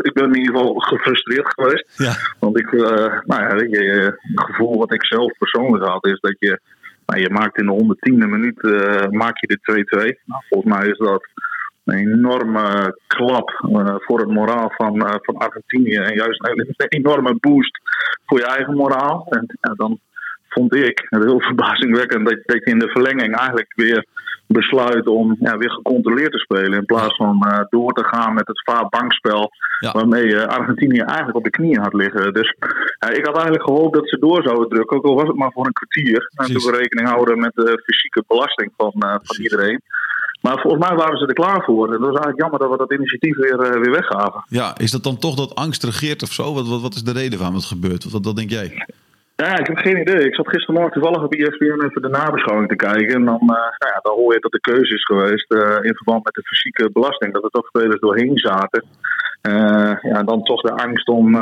ik 0.01 0.13
ben 0.13 0.23
in 0.23 0.35
ieder 0.35 0.55
geval 0.55 0.73
gefrustreerd 0.75 1.53
geweest. 1.53 1.97
Ja. 1.97 2.13
Want 2.39 2.59
ik, 2.59 2.71
uh, 2.71 2.81
nou 3.25 3.41
ja, 3.41 3.55
weet 3.55 3.71
je, 3.71 4.17
het 4.21 4.43
gevoel 4.45 4.77
wat 4.77 4.93
ik 4.93 5.05
zelf 5.05 5.37
persoonlijk 5.37 5.83
had, 5.83 6.05
is 6.05 6.19
dat 6.19 6.35
je. 6.39 6.59
Nou, 7.05 7.21
je 7.21 7.29
maakt 7.29 7.57
in 7.57 7.65
de 7.65 7.95
110e 8.13 8.29
minuut 8.29 8.63
uh, 8.63 9.07
maak 9.07 9.37
je 9.39 9.47
de 9.47 9.85
2-2. 10.15 10.25
Nou, 10.25 10.43
volgens 10.49 10.73
mij 10.73 10.87
is 10.87 10.97
dat 10.97 11.27
een 11.83 11.97
enorme 11.97 12.97
klap 13.07 13.51
voor 14.05 14.19
het 14.19 14.29
moraal 14.29 14.71
van, 14.75 15.19
van 15.21 15.37
Argentinië. 15.37 15.95
En 15.95 16.15
juist 16.15 16.43
een 16.43 16.87
enorme 16.87 17.35
boost 17.39 17.79
voor 18.25 18.37
je 18.37 18.45
eigen 18.45 18.75
moraal. 18.75 19.27
En 19.29 19.75
dan 19.75 19.99
vond 20.49 20.75
ik 20.75 21.07
heel 21.09 21.39
verbazingwekkend 21.49 22.29
dat, 22.29 22.39
dat 22.45 22.63
je 22.63 22.71
in 22.71 22.79
de 22.79 22.89
verlenging 22.89 23.35
eigenlijk 23.35 23.73
weer 23.75 24.05
besluit 24.53 25.07
om 25.07 25.35
ja, 25.39 25.57
weer 25.57 25.71
gecontroleerd 25.71 26.31
te 26.31 26.37
spelen. 26.37 26.79
In 26.79 26.85
plaats 26.85 27.15
van 27.15 27.45
uh, 27.47 27.59
door 27.69 27.93
te 27.93 28.03
gaan 28.03 28.33
met 28.33 28.47
het 28.47 28.63
vaar 28.63 28.89
bankspel. 28.89 29.51
Waarmee 29.91 30.25
uh, 30.25 30.43
Argentinië 30.43 30.99
eigenlijk 30.99 31.37
op 31.37 31.43
de 31.43 31.49
knieën 31.49 31.81
had 31.81 31.93
liggen. 31.93 32.33
Dus 32.33 32.55
uh, 32.59 33.17
ik 33.17 33.25
had 33.25 33.35
eigenlijk 33.35 33.63
gehoopt 33.63 33.95
dat 33.95 34.09
ze 34.09 34.19
door 34.19 34.43
zouden 34.43 34.69
drukken. 34.69 34.97
Ook 34.97 35.05
al 35.05 35.15
was 35.15 35.27
het 35.27 35.37
maar 35.37 35.51
voor 35.51 35.65
een 35.65 35.73
kwartier. 35.73 36.31
En 36.35 36.45
toen 36.45 36.71
we 36.71 36.77
rekening 36.77 37.09
houden 37.09 37.39
met 37.39 37.51
de 37.53 37.81
fysieke 37.85 38.23
belasting 38.27 38.71
van, 38.77 38.93
van 38.97 39.43
iedereen. 39.43 39.81
Maar 40.41 40.59
volgens 40.59 40.87
mij 40.87 40.97
waren 40.97 41.17
ze 41.17 41.25
er 41.25 41.33
klaar 41.33 41.63
voor. 41.63 41.91
Het 41.91 41.99
was 41.99 42.07
eigenlijk 42.07 42.39
jammer 42.39 42.59
dat 42.59 42.69
we 42.69 42.77
dat 42.77 42.93
initiatief 42.93 43.37
weer, 43.37 43.57
weer 43.57 43.91
weggaven. 43.91 44.43
Ja, 44.47 44.77
is 44.77 44.91
dat 44.91 45.03
dan 45.03 45.17
toch 45.17 45.35
dat 45.35 45.55
angst 45.55 45.83
regeert 45.83 46.23
of 46.23 46.31
zo? 46.31 46.53
Wat, 46.53 46.67
wat, 46.67 46.81
wat 46.81 46.95
is 46.95 47.03
de 47.03 47.11
reden 47.11 47.39
waarom 47.39 47.55
het 47.55 47.65
gebeurt? 47.65 48.11
Wat, 48.11 48.25
wat 48.25 48.35
denk 48.35 48.49
jij? 48.49 48.85
Ja, 49.43 49.57
ik 49.57 49.67
heb 49.67 49.77
geen 49.77 49.99
idee. 49.99 50.25
Ik 50.25 50.35
zat 50.35 50.49
gistermorgen 50.49 50.91
toevallig 50.91 51.23
op 51.23 51.33
ESPN 51.33 51.83
even 51.85 52.01
de 52.01 52.09
nabeschouwing 52.09 52.69
te 52.69 52.75
kijken. 52.75 53.15
En 53.15 53.25
dan, 53.25 53.41
uh, 53.41 53.47
nou 53.47 53.91
ja, 53.93 53.99
dan 54.01 54.13
hoor 54.13 54.33
je 54.33 54.39
dat 54.39 54.51
de 54.51 54.59
keuze 54.59 54.93
is 54.93 55.03
geweest 55.03 55.51
uh, 55.51 55.77
in 55.81 55.95
verband 55.95 56.23
met 56.23 56.33
de 56.33 56.47
fysieke 56.47 56.89
belasting. 56.91 57.33
Dat 57.33 57.43
er 57.43 57.49
toch 57.49 57.67
spelers 57.67 57.99
doorheen 57.99 58.37
zaten. 58.37 58.83
Uh, 59.49 59.95
ja, 60.01 60.23
dan 60.23 60.43
toch 60.43 60.61
de 60.61 60.71
angst 60.71 61.07
om, 61.07 61.35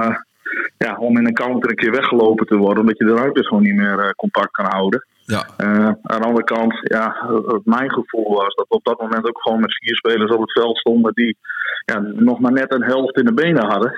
ja, 0.77 0.97
om 0.99 1.17
in 1.17 1.25
een 1.25 1.33
counter 1.33 1.69
een 1.69 1.75
keer 1.75 1.91
weggelopen 1.91 2.45
te 2.45 2.55
worden. 2.55 2.79
Omdat 2.79 2.97
je 2.97 3.05
de 3.05 3.15
ruimte 3.15 3.43
gewoon 3.43 3.63
niet 3.63 3.75
meer 3.75 4.13
compact 4.15 4.51
kan 4.51 4.65
houden. 4.65 5.05
Ja. 5.25 5.45
aan 5.57 6.21
de 6.21 6.27
andere 6.27 6.43
kant, 6.43 6.73
ja, 6.81 7.15
mijn 7.63 7.91
gevoel 7.91 8.33
was 8.33 8.55
dat 8.55 8.67
we 8.67 8.75
op 8.75 8.85
dat 8.85 9.01
moment 9.01 9.27
ook 9.27 9.41
gewoon 9.41 9.59
met 9.59 9.77
vier 9.77 9.95
spelers 9.95 10.31
op 10.31 10.41
het 10.41 10.51
veld 10.51 10.77
stonden 10.77 11.13
die 11.13 11.37
ja, 11.85 11.99
nog 11.99 12.39
maar 12.39 12.51
net 12.51 12.73
een 12.73 12.83
helft 12.83 13.17
in 13.17 13.25
de 13.25 13.33
benen 13.33 13.65
hadden 13.65 13.91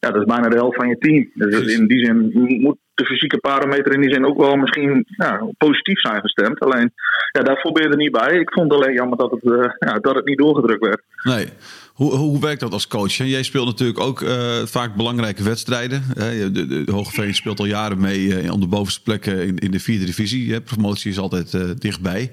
ja, 0.00 0.10
dat 0.10 0.20
is 0.20 0.34
bijna 0.34 0.48
de 0.48 0.56
helft 0.56 0.76
van 0.76 0.88
je 0.88 0.98
team. 0.98 1.30
Dus 1.34 1.74
in 1.74 1.86
die 1.86 2.04
zin 2.04 2.30
moet 2.60 2.78
de 2.94 3.04
fysieke 3.04 3.38
parameter 3.38 3.94
in 3.94 4.00
die 4.00 4.12
zin 4.12 4.26
ook 4.26 4.38
wel 4.38 4.56
misschien 4.56 5.04
ja, 5.06 5.46
positief 5.58 6.00
zijn 6.00 6.20
gestemd. 6.20 6.60
Alleen, 6.60 6.92
ja, 7.32 7.42
daar 7.42 7.68
ben 7.72 7.82
je 7.82 7.88
er 7.88 7.96
niet 7.96 8.12
bij. 8.12 8.38
Ik 8.38 8.52
vond 8.52 8.72
alleen 8.72 8.94
jammer 8.94 9.18
dat 9.18 9.30
het, 9.30 9.42
uh, 9.42 9.70
ja, 9.78 9.98
dat 9.98 10.14
het 10.14 10.24
niet 10.24 10.38
doorgedrukt 10.38 10.86
werd. 10.86 11.02
Nee. 11.22 11.48
Hoe, 11.94 12.14
hoe 12.14 12.40
werkt 12.40 12.60
dat 12.60 12.72
als 12.72 12.86
coach? 12.86 13.12
Jij 13.12 13.42
speelt 13.42 13.66
natuurlijk 13.66 14.00
ook 14.00 14.20
uh, 14.20 14.56
vaak 14.64 14.94
belangrijke 14.94 15.42
wedstrijden. 15.42 16.02
De, 16.14 16.50
de, 16.52 16.84
de 16.84 16.92
Hogeveen 16.92 17.34
speelt 17.34 17.58
al 17.58 17.64
jaren 17.64 18.00
mee 18.00 18.20
uh, 18.20 18.52
om 18.52 18.60
de 18.60 18.66
bovenste 18.66 19.02
plekken 19.02 19.46
in, 19.46 19.58
in 19.58 19.70
de 19.70 19.80
vierde 19.80 20.04
divisie. 20.04 20.60
Promotie 20.60 21.10
is 21.10 21.18
altijd 21.18 21.80
dichtbij. 21.80 22.30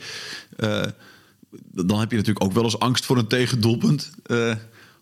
dan 1.72 2.00
heb 2.00 2.12
je 2.12 2.18
natuurlijk 2.18 2.46
ook 2.46 2.54
wel 2.54 2.64
eens 2.64 2.80
angst 2.80 3.06
voor 3.06 3.18
een 3.18 3.28
tegendoelpunt. 3.28 4.12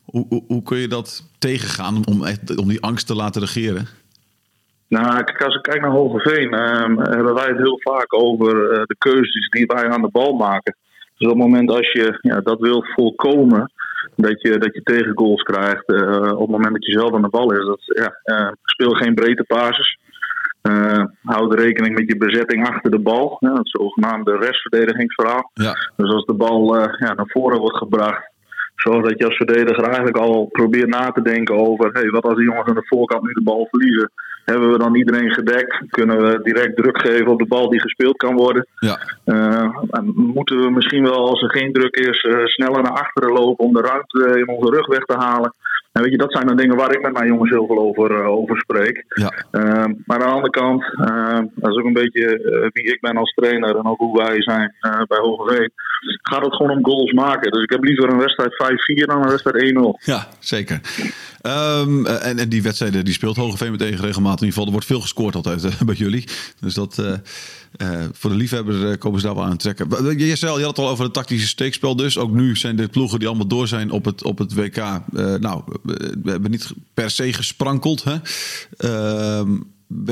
Hoe, 0.05 0.25
hoe, 0.29 0.43
hoe, 0.47 0.63
kun 0.63 0.77
je 0.77 0.88
dat 0.88 1.24
tegengaan 1.39 2.05
om, 2.05 2.25
echt, 2.25 2.57
om 2.57 2.67
die 2.67 2.81
angst 2.81 3.07
te 3.07 3.15
laten 3.15 3.41
regeren? 3.41 3.88
Nou, 4.88 5.24
als 5.38 5.55
ik 5.55 5.62
kijk 5.62 5.81
naar 5.81 5.91
Hogeveen, 5.91 6.53
uh, 6.53 6.79
hebben 6.97 7.33
wij 7.33 7.47
het 7.47 7.57
heel 7.57 7.79
vaak 7.81 8.13
over 8.13 8.71
uh, 8.71 8.83
de 8.85 8.95
keuzes 8.97 9.50
die 9.50 9.65
wij 9.65 9.89
aan 9.89 10.01
de 10.01 10.09
bal 10.12 10.33
maken. 10.33 10.75
Dus 11.17 11.27
op 11.27 11.33
het 11.33 11.43
moment 11.43 11.69
als 11.69 11.91
je 11.91 12.17
ja, 12.21 12.39
dat 12.41 12.59
wilt 12.59 12.88
voorkomen, 12.93 13.71
dat 14.15 14.41
je, 14.41 14.57
dat 14.57 14.74
je 14.74 14.83
tegengoals 14.83 15.41
krijgt, 15.41 15.89
uh, 15.89 16.31
op 16.31 16.39
het 16.39 16.50
moment 16.50 16.74
dat 16.74 16.85
je 16.85 16.91
zelf 16.91 17.13
aan 17.13 17.21
de 17.21 17.29
bal 17.29 17.51
is, 17.51 17.65
dat, 17.65 17.79
ja, 18.24 18.55
speel 18.63 18.91
geen 18.91 19.13
breedte 19.13 19.43
pases. 19.43 19.97
houd 21.24 21.53
rekening 21.53 21.95
met 21.95 22.07
je 22.07 22.17
bezetting 22.17 22.67
achter 22.67 22.91
de 22.91 23.00
bal, 23.00 23.38
het 23.39 23.69
zogenaamde 23.69 24.38
restverdedigingsverhaal. 24.38 25.51
Ja. 25.53 25.74
Dus 25.95 26.09
als 26.09 26.25
de 26.25 26.33
bal 26.33 26.75
ja, 26.75 27.13
naar 27.13 27.29
voren 27.29 27.59
wordt 27.59 27.77
gebracht, 27.77 28.33
Zoals 28.75 29.03
dat 29.08 29.20
je 29.20 29.25
als 29.25 29.36
verdediger 29.36 29.84
eigenlijk 29.84 30.17
al 30.17 30.46
probeert 30.46 30.89
na 30.89 31.12
te 31.12 31.22
denken 31.22 31.55
over: 31.55 31.89
hey, 31.91 32.10
wat 32.10 32.24
als 32.24 32.36
de 32.36 32.44
jongens 32.44 32.67
aan 32.67 32.75
de 32.75 32.86
voorkant 32.86 33.24
nu 33.24 33.34
de 33.34 33.44
bal 33.44 33.67
verliezen? 33.70 34.12
Hebben 34.46 34.72
we 34.72 34.77
dan 34.77 34.96
iedereen 34.96 35.32
gedekt? 35.32 35.84
Kunnen 35.89 36.17
we 36.17 36.39
direct 36.44 36.75
druk 36.75 36.98
geven 36.98 37.27
op 37.27 37.39
de 37.39 37.48
bal 37.48 37.70
die 37.70 37.82
gespeeld 37.82 38.17
kan 38.17 38.36
worden? 38.36 38.67
Ja. 38.79 39.00
Uh, 39.25 39.77
moeten 40.15 40.62
we 40.62 40.70
misschien 40.70 41.03
wel, 41.03 41.29
als 41.29 41.41
er 41.41 41.50
geen 41.50 41.74
druk 41.74 41.96
is, 41.96 42.24
uh, 42.24 42.46
sneller 42.46 42.82
naar 42.82 42.91
achteren 42.91 43.32
lopen 43.32 43.65
om 43.65 43.74
de 43.74 43.81
ruimte 43.81 44.40
in 44.40 44.48
onze 44.48 44.75
rug 44.75 44.88
weg 44.88 45.03
te 45.05 45.18
halen? 45.18 45.53
En 45.96 46.01
weet 46.01 46.12
je, 46.12 46.18
dat 46.18 46.31
zijn 46.31 46.48
dan 46.48 46.58
dingen 46.58 46.75
waar 46.75 46.92
ik 46.92 47.01
met 47.01 47.14
mijn 47.14 47.27
jongens 47.27 47.50
heel 47.50 47.66
veel 47.66 47.79
over, 47.79 48.12
uh, 48.12 48.27
over 48.27 48.58
spreek. 48.58 49.05
Ja. 49.08 49.31
Uh, 49.51 49.86
maar 50.05 50.18
aan 50.22 50.27
de 50.27 50.36
andere 50.36 50.50
kant, 50.50 50.84
uh, 50.84 51.40
dat 51.55 51.72
is 51.72 51.77
ook 51.77 51.86
een 51.86 51.94
beetje 51.94 52.25
wie 52.74 52.84
ik 52.84 53.01
ben 53.01 53.18
als 53.18 53.34
trainer 53.34 53.75
en 53.75 53.86
ook 53.86 54.00
hoe 54.00 54.18
wij 54.18 54.42
zijn 54.42 54.75
bij 55.08 55.18
Hogeveen. 55.18 55.72
Gaat 56.22 56.46
het 56.46 56.55
gewoon 56.55 56.77
om 56.77 56.86
goals 56.86 57.12
maken. 57.12 57.51
Dus 57.51 57.64
ik 57.64 57.70
heb 57.70 57.84
liever 57.84 58.10
een 58.10 58.18
wedstrijd 58.18 58.53
5-4 58.53 59.05
dan 59.05 59.22
een 59.22 59.29
wedstrijd 59.29 59.75
1-0. 59.75 59.79
Ja, 60.00 60.27
zeker. 60.40 60.79
Um, 61.46 62.05
en, 62.05 62.40
en, 62.40 62.50
die 62.50 62.62
wedstrijden 62.62 63.05
die 63.05 63.14
speelt 63.14 63.36
Hogeveen 63.36 63.72
meteen 63.72 63.96
regelmatig. 63.96 64.40
In 64.40 64.46
ieder 64.46 64.48
geval, 64.48 64.66
er 64.66 64.72
wordt 64.72 64.86
veel 64.86 65.01
gescoord 65.01 65.36
altijd 65.36 65.77
bij 65.86 65.96
jullie. 65.96 66.27
Dus 66.60 66.74
dat 66.74 66.98
uh, 66.98 68.03
voor 68.12 68.29
de 68.29 68.36
liefhebber 68.36 68.98
komen 68.98 69.20
ze 69.20 69.25
daar 69.25 69.36
wel 69.36 69.46
aan 69.46 69.58
trekken. 69.58 70.18
Je, 70.18 70.38
had 70.48 70.58
het 70.58 70.77
al 70.77 70.90
over 70.90 71.03
het 71.03 71.14
tactische 71.14 71.48
steekspel 71.48 71.96
dus. 71.96 72.18
Ook 72.18 72.31
nu 72.31 72.55
zijn 72.55 72.75
de 72.75 72.88
ploegen 72.88 73.20
die 73.20 73.27
allemaal 73.27 73.48
door 73.48 73.68
zijn 73.68 73.92
op 73.92 74.05
het, 74.05 74.24
op 74.24 74.38
het 74.38 74.53
WK. 74.53 74.77
Eh, 74.77 75.00
nou, 75.14 75.64
we 76.24 76.31
hebben 76.31 76.51
niet 76.51 76.74
per 76.94 77.12
se 77.12 77.34
gesprankeld. 77.34 78.03
Hè? 78.03 78.18
Ehm, 78.77 79.58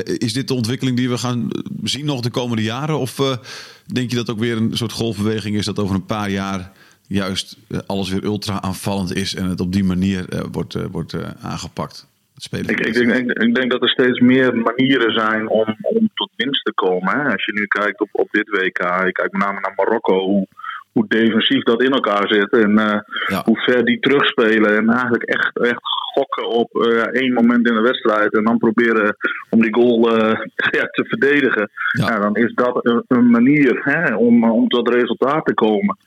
is 0.03 0.33
dit 0.33 0.47
de 0.47 0.53
ontwikkeling 0.53 0.97
die 0.97 1.09
we 1.09 1.17
gaan 1.17 1.49
zien 1.83 2.05
nog 2.05 2.21
de 2.21 2.29
komende 2.29 2.63
jaren? 2.63 2.99
Of 2.99 3.37
denk 3.85 4.09
je 4.09 4.15
dat 4.15 4.29
ook 4.29 4.39
weer 4.39 4.57
een 4.57 4.77
soort 4.77 4.91
golfbeweging 4.91 5.55
is 5.55 5.65
dat 5.65 5.79
over 5.79 5.95
een 5.95 6.05
paar 6.05 6.29
jaar 6.29 6.71
juist 7.13 7.57
alles 7.85 8.09
weer 8.09 8.23
ultra 8.23 8.61
aanvallend 8.61 9.15
is 9.15 9.35
en 9.35 9.45
het 9.45 9.59
op 9.59 9.71
die 9.71 9.83
manier 9.83 10.25
wordt, 10.51 10.77
wordt 10.91 11.15
aangepakt? 11.41 12.07
Ik, 12.51 12.79
ik, 12.79 12.93
denk, 12.93 13.31
ik, 13.31 13.55
denk, 13.55 13.71
dat 13.71 13.81
er 13.81 13.89
steeds 13.89 14.19
meer 14.19 14.55
manieren 14.57 15.13
zijn 15.13 15.49
om, 15.49 15.75
om 15.81 16.09
tot 16.13 16.29
winst 16.35 16.65
te 16.65 16.73
komen. 16.73 17.19
Hè. 17.19 17.31
Als 17.31 17.45
je 17.45 17.53
nu 17.53 17.65
kijkt 17.65 18.01
op, 18.01 18.09
op 18.11 18.27
dit 18.31 18.49
WK, 18.49 18.79
ik 19.07 19.13
kijk 19.13 19.31
met 19.31 19.41
name 19.41 19.59
naar 19.59 19.73
Marokko, 19.75 20.19
hoe, 20.19 20.47
hoe 20.91 21.05
defensief 21.07 21.63
dat 21.63 21.83
in 21.83 21.91
elkaar 21.91 22.27
zit 22.27 22.49
en 22.49 22.71
uh, 22.71 22.99
hoe 23.45 23.61
ver 23.61 23.85
die 23.85 23.99
terugspelen. 23.99 24.77
En 24.77 24.89
eigenlijk 24.89 25.23
echt, 25.23 25.59
echt 25.59 25.81
gokken 26.13 26.49
op 26.49 26.69
uh, 26.73 27.01
één 27.01 27.33
moment 27.33 27.67
in 27.67 27.73
de 27.73 27.81
wedstrijd 27.81 28.33
en 28.33 28.43
dan 28.43 28.57
proberen 28.57 29.15
om 29.49 29.61
die 29.61 29.73
goal 29.73 30.17
uh, 30.17 30.39
ja, 30.77 30.85
te 30.91 31.05
verdedigen. 31.07 31.69
Ja. 31.91 32.19
dan 32.19 32.35
is 32.35 32.53
dat 32.53 32.85
een, 32.85 33.03
een 33.07 33.29
manier 33.29 33.81
hè, 33.83 34.15
om, 34.15 34.51
om 34.51 34.67
tot 34.67 34.89
resultaat 34.89 35.45
te 35.45 35.53
komen. 35.53 35.97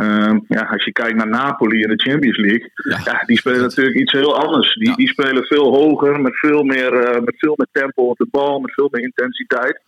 Uh, 0.00 0.36
ja, 0.48 0.60
als 0.60 0.84
je 0.84 0.92
kijkt 0.92 1.16
naar 1.16 1.28
Napoli 1.28 1.82
in 1.82 1.88
de 1.88 2.02
Champions 2.02 2.36
League, 2.36 2.70
ja. 2.74 3.22
die 3.26 3.38
spelen 3.38 3.60
natuurlijk 3.60 3.96
iets 3.96 4.12
heel 4.12 4.38
anders. 4.38 4.74
Die, 4.74 4.96
die 4.96 5.08
spelen 5.08 5.44
veel 5.44 5.74
hoger, 5.74 6.20
met 6.20 6.38
veel, 6.38 6.62
meer, 6.62 6.92
uh, 6.92 7.20
met 7.20 7.38
veel 7.38 7.54
meer 7.56 7.68
tempo 7.72 8.02
op 8.02 8.16
de 8.16 8.26
bal, 8.30 8.60
met 8.60 8.72
veel 8.72 8.88
meer 8.90 9.02
intensiteit. 9.02 9.80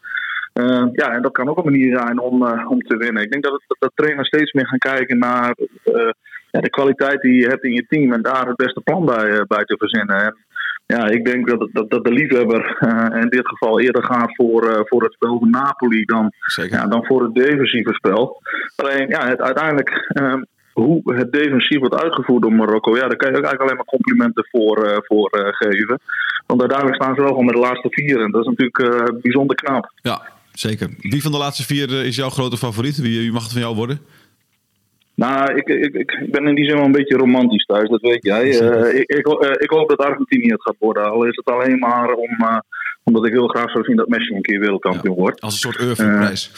Uh, 0.55 0.87
ja, 0.93 1.13
en 1.13 1.23
dat 1.23 1.33
kan 1.33 1.49
ook 1.49 1.57
een 1.59 1.65
manier 1.65 1.99
zijn 1.99 2.19
om, 2.19 2.43
uh, 2.43 2.71
om 2.71 2.81
te 2.81 2.97
winnen. 2.97 3.23
Ik 3.23 3.31
denk 3.31 3.45
dat, 3.45 3.53
het, 3.53 3.77
dat 3.79 3.93
trainers 3.95 4.29
steeds 4.29 4.53
meer 4.53 4.67
gaan 4.67 4.79
kijken 4.79 5.19
naar 5.19 5.57
ja, 6.51 6.61
de 6.61 6.71
kwaliteit 6.71 7.21
die 7.21 7.41
je 7.41 7.49
hebt 7.49 7.65
in 7.65 7.73
je 7.73 7.87
team 7.89 8.13
en 8.13 8.23
daar 8.23 8.47
het 8.47 8.57
beste 8.57 8.81
plan 8.81 9.05
bij, 9.05 9.45
bij 9.47 9.65
te 9.65 9.77
verzinnen. 9.79 10.17
En 10.17 10.37
ja, 10.87 11.09
ik 11.09 11.25
denk 11.25 11.49
dat, 11.49 11.69
dat, 11.73 11.91
dat 11.91 12.05
de 12.05 12.13
liefhebber 12.13 12.79
uh, 12.81 13.23
in 13.23 13.29
dit 13.29 13.49
geval 13.49 13.81
eerder 13.81 14.05
gaat 14.05 14.35
voor, 14.35 14.65
uh, 14.65 14.81
voor 14.85 15.03
het 15.03 15.13
spel 15.13 15.39
van 15.39 15.51
Napoli 15.51 16.05
dan, 16.05 16.33
ja, 16.71 16.87
dan 16.87 17.05
voor 17.05 17.23
het 17.23 17.35
defensieve 17.35 17.93
spel. 17.93 18.43
Alleen 18.77 19.09
ja, 19.09 19.29
het, 19.29 19.41
uiteindelijk 19.41 20.13
uh, 20.21 20.35
hoe 20.73 21.15
het 21.15 21.33
defensief 21.33 21.79
wordt 21.79 22.03
uitgevoerd 22.03 22.43
door 22.43 22.53
Marokko, 22.53 22.97
ja, 22.97 23.09
daar 23.09 23.17
kan 23.17 23.31
je 23.31 23.37
ook 23.37 23.45
eigenlijk 23.45 23.63
alleen 23.63 23.77
maar 23.77 23.85
complimenten 23.85 24.47
voor, 24.51 24.87
uh, 24.87 24.97
voor 25.01 25.29
geven. 25.33 26.01
Want 26.47 26.61
uiteindelijk 26.61 27.03
staan 27.03 27.15
ze 27.15 27.21
wel 27.21 27.31
gewoon 27.31 27.45
met 27.45 27.55
de 27.55 27.61
laatste 27.61 27.89
vier 27.91 28.21
en 28.21 28.31
dat 28.31 28.41
is 28.41 28.55
natuurlijk 28.57 29.23
bijzonder 29.23 29.57
knap. 29.57 29.93
Ja, 30.03 30.23
zeker. 30.53 30.89
Wie 30.99 31.23
van 31.23 31.33
de 31.33 31.39
laatste 31.39 31.65
vier 31.65 32.05
is 32.05 32.17
jouw 32.17 32.31
grote 32.31 32.57
favoriet? 32.57 32.97
Wie, 32.97 33.21
wie 33.21 33.33
mag 33.33 33.43
het 33.43 33.53
van 33.53 33.61
jou 33.61 33.75
worden? 33.75 34.01
Nou, 35.17 35.55
ik, 35.55 35.69
ik, 35.69 35.95
ik 35.95 36.31
ben 36.31 36.47
in 36.47 36.55
die 36.55 36.65
zin 36.65 36.75
wel 36.75 36.85
een 36.85 36.93
beetje 36.93 37.17
romantisch 37.17 37.65
thuis, 37.65 37.89
dat 37.89 38.01
weet 38.01 38.25
jij. 38.25 38.45
Uh, 38.45 38.95
ik, 39.01 39.09
ik, 39.09 39.27
uh, 39.27 39.51
ik, 39.51 39.71
hoop 39.71 39.89
dat 39.89 39.99
Argentinië 39.99 40.51
het 40.51 40.63
gaat 40.63 40.77
worden. 40.79 41.11
Al 41.11 41.25
is 41.25 41.37
het 41.37 41.51
alleen 41.51 41.79
maar 41.79 42.13
om, 42.13 42.31
uh, 42.41 42.59
omdat 43.03 43.27
ik 43.27 43.33
heel 43.33 43.49
graag 43.49 43.71
zou 43.71 43.85
zien 43.85 43.97
dat 43.97 44.09
Messi 44.09 44.35
een 44.35 44.43
keer 44.43 44.61
wereldkampioen 44.61 45.15
ja, 45.15 45.21
wordt. 45.21 45.41
Als 45.41 45.53
een 45.53 45.59
soort 45.59 45.81
Eurofprijs. 45.81 46.51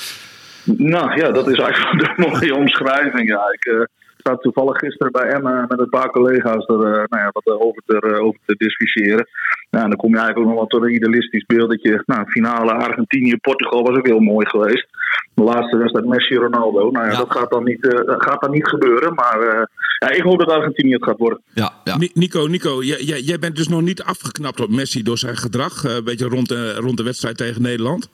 nou 0.65 1.21
ja, 1.21 1.31
dat 1.31 1.49
is 1.49 1.59
eigenlijk 1.59 2.01
de 2.17 2.29
mooie 2.29 2.55
omschrijving. 2.55 3.29
Ja. 3.29 3.41
Ik, 3.53 3.89
zat 4.19 4.43
toevallig 4.43 4.79
gisteren 4.79 5.13
bij 5.13 5.29
Emma 5.29 5.65
met 5.69 5.79
een 5.79 5.89
paar 5.89 6.11
collega's 6.11 6.67
er 6.67 6.77
nou 6.77 7.07
ja, 7.09 7.31
wat 7.33 7.61
over, 7.61 7.83
te, 7.87 8.21
over 8.21 8.41
te 8.47 8.55
discussiëren. 8.57 9.27
Ja, 9.71 9.83
en 9.83 9.89
dan 9.89 9.99
kom 9.99 10.11
je 10.11 10.19
eigenlijk 10.19 10.47
ook 10.47 10.53
nog 10.53 10.63
wat 10.63 10.71
tot 10.71 10.83
een 10.83 10.95
idealistisch 10.95 11.47
beeldetje. 11.47 12.03
Nou, 12.07 12.31
finale 12.31 12.73
Argentinië-Portugal 12.73 13.83
was 13.83 13.97
ook 13.97 14.07
heel 14.07 14.21
mooi 14.21 14.47
geweest. 14.47 14.87
De 15.35 15.43
laatste 15.43 15.77
wedstrijd 15.77 16.07
Messi-Ronaldo. 16.07 16.91
Nou 16.91 17.11
ja, 17.11 17.17
dat 17.17 17.33
gaat 17.33 17.51
dan 17.51 17.65
niet, 17.65 17.85
uh, 17.85 18.01
gaat 18.07 18.41
dan 18.41 18.51
niet 18.51 18.69
gebeuren. 18.69 19.15
Maar 19.15 19.41
uh, 19.43 19.63
ja, 19.99 20.11
ik 20.11 20.23
hoop 20.23 20.39
dat 20.39 20.51
Argentinië 20.51 20.93
het 20.93 21.05
gaat 21.05 21.19
worden. 21.19 21.41
Ja, 21.53 21.73
ja. 21.85 21.97
Nico, 22.15 22.47
Nico 22.47 22.83
jij, 22.83 23.21
jij 23.21 23.39
bent 23.39 23.57
dus 23.57 23.69
nog 23.69 23.81
niet 23.81 24.03
afgeknapt 24.03 24.61
op 24.61 24.71
Messi 24.71 25.03
door 25.03 25.19
zijn 25.19 25.37
gedrag. 25.37 25.85
een 25.85 26.05
beetje 26.05 26.29
rond 26.29 26.49
de, 26.49 26.75
rond 26.75 26.97
de 26.97 27.03
wedstrijd 27.03 27.37
tegen 27.37 27.63
Nederland. 27.63 28.11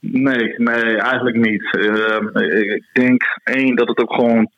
Nee, 0.00 0.54
nee, 0.56 0.96
eigenlijk 0.96 1.36
niet. 1.36 1.62
ik 2.72 2.84
denk 2.92 3.22
één 3.44 3.76
dat 3.76 3.88
het 3.88 3.98
ook 3.98 4.14
gewoon 4.14 4.50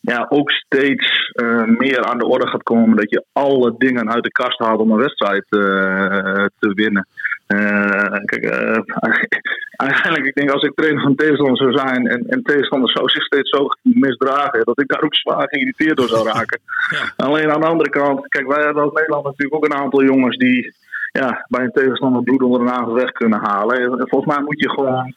ja, 0.00 0.26
ook 0.28 0.50
steeds 0.50 1.32
uh, 1.42 1.64
meer 1.64 2.04
aan 2.04 2.18
de 2.18 2.26
orde 2.26 2.46
gaat 2.46 2.62
komen 2.62 2.96
dat 2.96 3.10
je 3.10 3.24
alle 3.32 3.74
dingen 3.78 4.10
uit 4.10 4.24
de 4.24 4.32
kast 4.32 4.58
haalt 4.58 4.80
om 4.80 4.90
een 4.90 4.98
wedstrijd 4.98 5.44
uh, 5.48 6.44
te 6.58 6.72
winnen. 6.74 7.06
Uh, 7.48 8.18
kijk, 8.24 8.44
eigenlijk, 9.88 10.24
ik 10.24 10.34
denk 10.34 10.50
als 10.50 10.62
ik 10.62 10.74
trainer 10.74 11.02
van 11.02 11.14
tegenstander 11.14 11.56
zou 11.56 11.72
zijn 11.72 12.06
en, 12.06 12.26
en 12.28 12.42
tegenstander 12.42 12.90
zou 12.90 13.08
zich 13.08 13.24
steeds 13.24 13.50
zo 13.50 13.66
misdragen, 13.82 14.64
dat 14.64 14.80
ik 14.80 14.88
daar 14.88 15.02
ook 15.02 15.14
zwaar 15.14 15.48
geïrriteerd 15.48 15.96
door 15.96 16.08
zou 16.08 16.26
raken. 16.28 16.60
Ja. 16.90 17.24
Alleen 17.26 17.50
aan 17.52 17.60
de 17.60 17.66
andere 17.66 17.90
kant, 17.90 18.28
kijk, 18.28 18.46
wij 18.46 18.64
hebben 18.64 18.82
als 18.82 18.92
Nederland 18.92 19.24
natuurlijk 19.24 19.54
ook 19.54 19.64
een 19.64 19.80
aantal 19.82 20.02
jongens 20.02 20.36
die 20.36 20.74
ja, 21.12 21.46
bij 21.48 21.64
een 21.64 21.72
tegenstander 21.72 22.22
bloed 22.22 22.42
onder 22.42 22.58
de 22.58 22.64
nagel 22.64 22.94
weg 22.94 23.12
kunnen 23.12 23.40
halen. 23.40 23.80
En 23.80 24.08
volgens 24.08 24.34
mij 24.34 24.44
moet 24.44 24.60
je 24.60 24.70
gewoon 24.70 25.14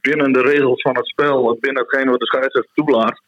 binnen 0.00 0.32
de 0.32 0.42
regels 0.42 0.82
van 0.82 0.96
het 0.96 1.06
spel, 1.06 1.56
binnen 1.60 1.82
hetgeen 1.82 2.10
wat 2.10 2.20
de 2.20 2.26
scheidsrechter 2.26 2.72
toelaat, 2.74 3.20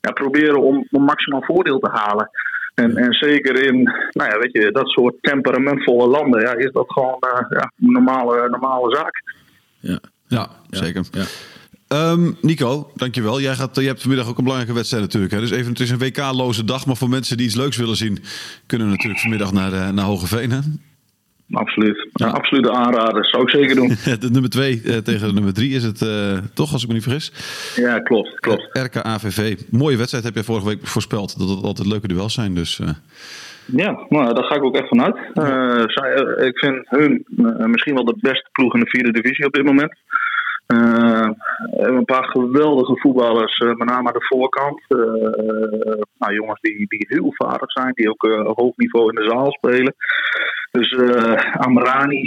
ja, 0.00 0.12
proberen 0.12 0.62
om, 0.62 0.86
om 0.90 1.04
maximaal 1.04 1.42
voordeel 1.42 1.78
te 1.78 1.90
halen. 1.90 2.30
En, 2.74 2.96
en 2.96 3.12
zeker 3.12 3.62
in 3.62 3.82
nou 4.10 4.30
ja, 4.30 4.38
weet 4.38 4.52
je, 4.52 4.72
dat 4.72 4.88
soort 4.88 5.14
temperamentvolle 5.20 6.06
landen 6.06 6.40
ja, 6.40 6.54
is 6.54 6.72
dat 6.72 6.92
gewoon 6.92 7.18
uh, 7.20 7.40
ja, 7.48 7.72
een 7.80 7.92
normale, 7.92 8.48
normale 8.48 8.94
zaak. 8.94 9.22
Ja, 9.80 9.98
ja 10.26 10.48
zeker. 10.70 11.04
Ja. 11.10 11.24
Um, 11.88 12.36
Nico, 12.40 12.90
dankjewel. 12.94 13.40
Jij 13.40 13.54
gaat, 13.54 13.76
je 13.76 13.86
hebt 13.86 14.00
vanmiddag 14.00 14.28
ook 14.28 14.38
een 14.38 14.44
belangrijke 14.44 14.76
wedstrijd 14.76 15.04
natuurlijk. 15.04 15.32
Hè? 15.32 15.40
Dus 15.40 15.50
even, 15.50 15.70
het 15.70 15.80
is 15.80 15.90
een 15.90 15.98
WK-loze 15.98 16.64
dag. 16.64 16.86
Maar 16.86 16.96
voor 16.96 17.08
mensen 17.08 17.36
die 17.36 17.46
iets 17.46 17.54
leuks 17.54 17.76
willen 17.76 17.96
zien, 17.96 18.18
kunnen 18.66 18.86
we 18.86 18.92
natuurlijk 18.92 19.20
vanmiddag 19.20 19.52
naar, 19.52 19.94
naar 19.94 20.04
Hogeveen. 20.04 20.50
Hè? 20.50 20.58
Absoluut. 21.50 22.08
Ja. 22.12 22.26
Absolute 22.26 22.70
aanrader. 22.70 23.26
Zou 23.26 23.42
ik 23.42 23.50
zeker 23.50 23.74
doen. 23.74 23.88
de 24.20 24.30
nummer 24.30 24.50
2 24.50 24.82
uh, 24.84 24.96
tegen 24.96 25.28
de 25.28 25.34
nummer 25.34 25.54
3 25.54 25.74
is 25.74 25.82
het 25.82 26.00
uh, 26.00 26.38
toch, 26.54 26.72
als 26.72 26.82
ik 26.82 26.88
me 26.88 26.94
niet 26.94 27.02
vergis? 27.02 27.32
Ja, 27.76 28.00
klopt. 28.00 28.40
klopt. 28.40 28.68
Uh, 28.72 28.82
RKAVV. 28.82 29.56
Mooie 29.70 29.96
wedstrijd 29.96 30.24
heb 30.24 30.34
je 30.34 30.44
vorige 30.44 30.66
week 30.66 30.86
voorspeld. 30.86 31.38
Dat 31.38 31.48
het 31.48 31.62
altijd 31.62 31.88
leuke 31.88 32.08
duels 32.08 32.34
zijn. 32.34 32.54
Dus, 32.54 32.80
Ja, 33.66 34.06
nou, 34.08 34.34
daar 34.34 34.44
ga 34.44 34.54
ik 34.54 34.64
ook 34.64 34.76
echt 34.76 34.88
vanuit. 34.88 35.16
Zij, 35.92 36.12
ik 36.46 36.58
vind 36.58 36.88
hun 36.88 37.24
misschien 37.70 37.94
wel 37.94 38.04
de 38.04 38.16
beste 38.20 38.48
ploeg 38.52 38.74
in 38.74 38.80
de 38.80 38.88
vierde 38.88 39.12
divisie 39.12 39.46
op 39.46 39.52
dit 39.52 39.64
moment. 39.64 39.94
Uh, 40.66 41.28
een 41.70 42.04
paar 42.04 42.24
geweldige 42.24 42.98
voetballers, 43.00 43.58
uh, 43.58 43.68
met 43.68 43.88
name 43.88 44.08
aan 44.08 44.18
de 44.18 44.26
voorkant. 44.26 44.80
Uh, 44.88 44.98
nou, 46.18 46.34
jongens 46.34 46.60
die, 46.60 46.86
die 46.88 47.06
heel 47.08 47.32
vaardig 47.34 47.72
zijn, 47.72 47.92
die 47.94 48.10
ook 48.10 48.54
hoog 48.56 48.76
niveau 48.76 49.08
in 49.08 49.14
de 49.14 49.30
zaal 49.30 49.52
spelen. 49.52 49.94
Dus 50.70 50.96
Amrani, 51.52 52.24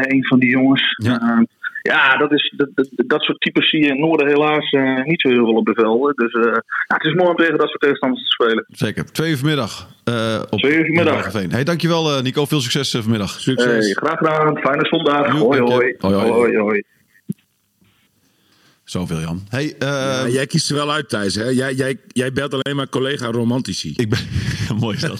een 0.00 0.26
van 0.26 0.38
die 0.38 0.50
jongens. 0.50 0.94
Ja. 1.02 1.44
ja, 1.82 2.16
dat, 2.16 2.32
is, 2.32 2.54
dat, 2.56 2.68
dat, 3.06 3.22
soort 3.22 3.40
types 3.40 3.70
zie 3.70 3.80
je 3.80 3.88
in 3.88 4.00
Noorden 4.00 4.26
helaas 4.26 4.70
niet 5.04 5.20
zo 5.20 5.28
heel 5.28 5.44
veel 5.44 5.54
op 5.54 5.66
de 5.66 5.74
velden. 5.74 6.14
Dus 6.14 6.32
ja, 6.32 6.94
het 6.96 7.04
is 7.04 7.14
mooi 7.14 7.28
om 7.28 7.36
tegen 7.36 7.58
dat 7.58 7.68
soort 7.68 7.80
tegenstanders 7.80 8.22
te 8.22 8.30
spelen. 8.30 8.64
Zeker. 8.68 9.12
Twee 9.12 9.30
uur 9.30 9.36
vanmiddag. 9.36 9.88
op 10.50 10.58
Twee 10.58 10.76
uur 10.76 10.84
vanmiddag. 10.84 11.32
Hey, 11.32 11.64
dankjewel 11.64 12.22
Nico. 12.22 12.44
Veel 12.44 12.60
succes 12.60 12.90
vanmiddag. 12.90 13.30
Succes. 13.30 13.84
Hey, 13.84 13.94
graag 13.94 14.18
gedaan. 14.18 14.58
Fijne 14.58 14.86
zondag. 14.86 15.30
hoi, 15.30 15.60
hoi. 15.60 15.94
hoi, 15.98 16.14
hoi. 16.14 16.30
hoi, 16.30 16.56
hoi. 16.58 16.82
Zo, 18.86 19.06
Jan. 19.08 19.46
Hey, 19.48 19.64
uh, 19.64 19.78
ja, 19.78 20.28
jij 20.28 20.46
kiest 20.46 20.70
er 20.70 20.76
wel 20.76 20.92
uit, 20.92 21.08
Thijs. 21.08 21.34
Hè? 21.34 21.44
Jij, 21.44 21.74
jij, 21.74 21.98
jij 22.08 22.32
belt 22.32 22.52
alleen 22.52 22.76
maar 22.76 22.88
collega 22.88 23.26
romantici. 23.26 23.92
Ik 23.96 24.08
ben... 24.08 24.18
Mooi 24.80 24.96
is 24.96 25.02
dat. 25.02 25.18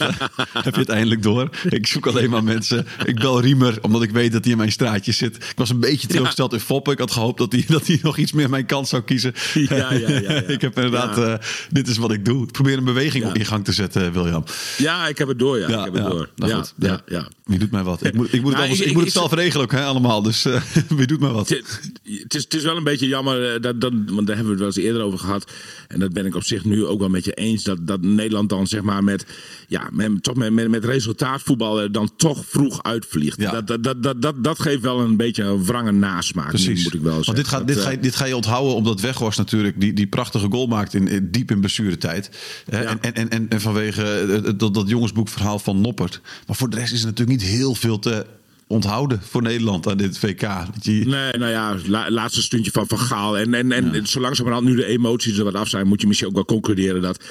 Heb 0.52 0.74
je 0.74 0.80
het 0.80 0.88
eindelijk 0.88 1.22
door? 1.22 1.50
Ik 1.68 1.86
zoek 1.86 2.06
alleen 2.06 2.30
maar 2.30 2.44
mensen. 2.44 2.86
Ik 3.04 3.14
bel 3.14 3.40
Riemer, 3.40 3.78
omdat 3.80 4.02
ik 4.02 4.10
weet 4.10 4.32
dat 4.32 4.42
hij 4.42 4.52
in 4.52 4.58
mijn 4.58 4.72
straatje 4.72 5.12
zit. 5.12 5.36
Ik 5.36 5.52
was 5.56 5.70
een 5.70 5.80
beetje 5.80 6.06
teleurgesteld 6.06 6.50
ja. 6.50 6.56
in 6.56 6.62
Foppen. 6.62 6.92
Ik 6.92 6.98
had 6.98 7.10
gehoopt 7.10 7.38
dat 7.38 7.52
hij, 7.52 7.64
dat 7.68 7.86
hij 7.86 7.98
nog 8.02 8.16
iets 8.16 8.32
meer 8.32 8.50
mijn 8.50 8.66
kant 8.66 8.88
zou 8.88 9.02
kiezen. 9.02 9.34
Ja, 9.54 9.74
ja, 9.76 9.90
ja. 9.92 10.08
ja, 10.08 10.30
ik 10.56 10.60
heb 10.60 10.76
inderdaad... 10.76 11.18
Uh, 11.18 11.34
dit 11.70 11.88
is 11.88 11.96
wat 11.96 12.12
ik 12.12 12.24
doe. 12.24 12.42
Ik 12.42 12.52
probeer 12.52 12.78
een 12.78 12.84
beweging 12.84 13.24
op 13.24 13.34
in 13.34 13.46
gang 13.46 13.64
te 13.64 13.72
zetten, 13.72 14.12
William. 14.12 14.44
Ja, 14.78 15.08
ik 15.08 15.18
heb 15.18 15.28
het 15.28 15.38
door. 15.38 15.58
Ja, 15.58 15.66
ik 15.66 15.84
heb 15.84 15.94
het 15.94 16.12
door. 16.12 16.28
Nou, 16.36 16.52
goed. 16.52 16.74
Ja, 16.78 17.00
ja. 17.06 17.28
Wie 17.44 17.58
doet 17.58 17.70
mij 17.70 17.82
wat? 17.82 18.04
Ik 18.04 18.14
moet, 18.14 18.32
ik 18.32 18.42
moet, 18.42 18.52
nou, 18.52 18.68
het, 18.68 18.80
ik, 18.80 18.86
ik, 18.86 18.92
moet 18.92 19.04
het 19.04 19.12
zelf 19.12 19.32
regelen 19.32 19.64
ook, 19.64 19.72
hè, 19.72 19.84
allemaal. 19.84 20.22
Dus 20.22 20.46
uh, 20.46 20.62
wie 20.88 21.06
doet 21.06 21.20
mij 21.20 21.30
wat? 21.30 21.48
Het 21.48 22.34
is, 22.34 22.42
het 22.42 22.54
is 22.54 22.62
wel 22.62 22.76
een 22.76 22.84
beetje 22.84 23.08
jammer... 23.08 23.55
Dat, 23.60 23.80
dat, 23.80 23.92
want 24.06 24.26
daar 24.26 24.36
hebben 24.36 24.44
we 24.44 24.50
het 24.50 24.58
wel 24.58 24.66
eens 24.66 24.76
eerder 24.76 25.02
over 25.02 25.18
gehad. 25.18 25.52
En 25.88 25.98
dat 25.98 26.12
ben 26.12 26.26
ik 26.26 26.34
op 26.34 26.44
zich 26.44 26.64
nu 26.64 26.84
ook 26.84 26.98
wel 26.98 27.08
met 27.08 27.24
je 27.24 27.32
eens. 27.32 27.62
Dat, 27.62 27.86
dat 27.86 28.02
Nederland 28.02 28.48
dan 28.48 28.66
zeg 28.66 28.82
maar 28.82 29.04
met, 29.04 29.26
ja, 29.68 29.88
met, 29.92 30.22
toch 30.22 30.34
met, 30.34 30.52
met, 30.52 30.68
met 30.68 30.84
resultaatvoetbal 30.84 31.90
dan 31.90 32.10
toch 32.16 32.44
vroeg 32.46 32.82
uitvliegt. 32.82 33.40
Ja. 33.40 33.60
Dat, 33.60 33.82
dat, 33.82 34.02
dat, 34.02 34.22
dat, 34.22 34.44
dat, 34.44 34.60
geeft 34.60 34.82
wel 34.82 35.00
een 35.00 35.16
beetje 35.16 35.42
een 35.42 35.64
wrange 35.64 35.92
nasmaak. 35.92 36.48
Precies. 36.48 36.84
Moet 36.84 36.94
ik 36.94 37.00
wel 37.00 37.24
zeggen. 37.24 37.34
Want 37.34 37.36
dit, 37.36 37.48
gaat, 37.48 37.66
dit, 37.66 37.78
ga 37.78 37.90
je, 37.90 37.98
dit 37.98 38.16
ga 38.16 38.24
je 38.24 38.36
onthouden 38.36 38.74
omdat 38.74 39.00
Weghorst 39.00 39.38
natuurlijk 39.38 39.80
die, 39.80 39.92
die 39.92 40.06
prachtige 40.06 40.46
goal 40.50 40.66
maakt 40.66 40.94
in, 40.94 41.28
diep 41.30 41.50
in 41.50 41.60
blessuretijd. 41.60 42.30
Ja. 42.70 42.82
En, 42.82 43.14
en, 43.14 43.30
en, 43.30 43.48
en 43.48 43.60
vanwege 43.60 44.54
dat, 44.56 44.74
dat 44.74 44.88
jongensboekverhaal 44.88 45.58
van 45.58 45.80
Noppert. 45.80 46.20
Maar 46.46 46.56
voor 46.56 46.70
de 46.70 46.76
rest 46.76 46.92
is 46.92 47.00
er 47.00 47.06
natuurlijk 47.06 47.40
niet 47.40 47.48
heel 47.48 47.74
veel 47.74 47.98
te 47.98 48.26
onthouden 48.66 49.20
voor 49.22 49.42
Nederland 49.42 49.88
aan 49.88 49.96
dit 49.96 50.18
VK. 50.18 50.48
Nee, 50.82 51.04
nou 51.32 51.46
ja, 51.46 51.76
laatste 52.08 52.42
stuntje 52.42 52.70
van 52.70 52.86
Van 52.86 52.98
Gaal. 52.98 53.38
En, 53.38 53.54
en, 53.54 53.72
en 53.72 53.92
ja. 53.92 54.04
zo 54.04 54.20
langzamerhand 54.20 54.66
nu 54.66 54.76
de 54.76 54.86
emoties 54.86 55.38
er 55.38 55.44
wat 55.44 55.54
af 55.54 55.68
zijn, 55.68 55.86
moet 55.86 56.00
je 56.00 56.06
misschien 56.06 56.28
ook 56.28 56.34
wel 56.34 56.44
concluderen 56.44 57.02
dat. 57.02 57.24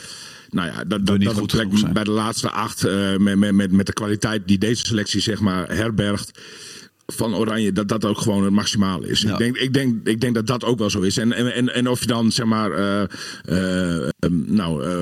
Nou 0.49 0.67
ja, 0.67 0.83
dat, 0.83 1.05
dat, 1.05 1.21
dat 1.21 1.51
het 1.51 1.93
bij 1.93 2.03
de 2.03 2.11
laatste 2.11 2.49
acht, 2.49 2.85
uh, 2.85 3.17
met, 3.17 3.51
met, 3.51 3.71
met 3.71 3.85
de 3.85 3.93
kwaliteit 3.93 4.47
die 4.47 4.57
deze 4.57 4.85
selectie 4.85 5.21
zeg 5.21 5.39
maar 5.39 5.75
herbergt 5.75 6.39
van 7.05 7.35
Oranje 7.35 7.71
dat 7.71 7.87
dat 7.87 8.05
ook 8.05 8.17
gewoon 8.17 8.43
het 8.43 8.53
maximale 8.53 9.07
is. 9.07 9.23
Ik, 9.23 9.37
denk, 9.37 9.57
ik, 9.57 9.73
denk, 9.73 10.07
ik 10.07 10.21
denk 10.21 10.35
dat 10.35 10.47
dat 10.47 10.63
ook 10.63 10.79
wel 10.79 10.89
zo 10.89 11.01
is. 11.01 11.17
En, 11.17 11.33
en, 11.33 11.73
en 11.73 11.89
of 11.89 11.99
je 11.99 12.07
dan 12.07 12.31
zeg 12.31 12.45
maar 12.45 12.71
uh, 12.71 13.01
uh, 13.49 14.07
nou, 14.29 14.85
uh, 14.85 14.97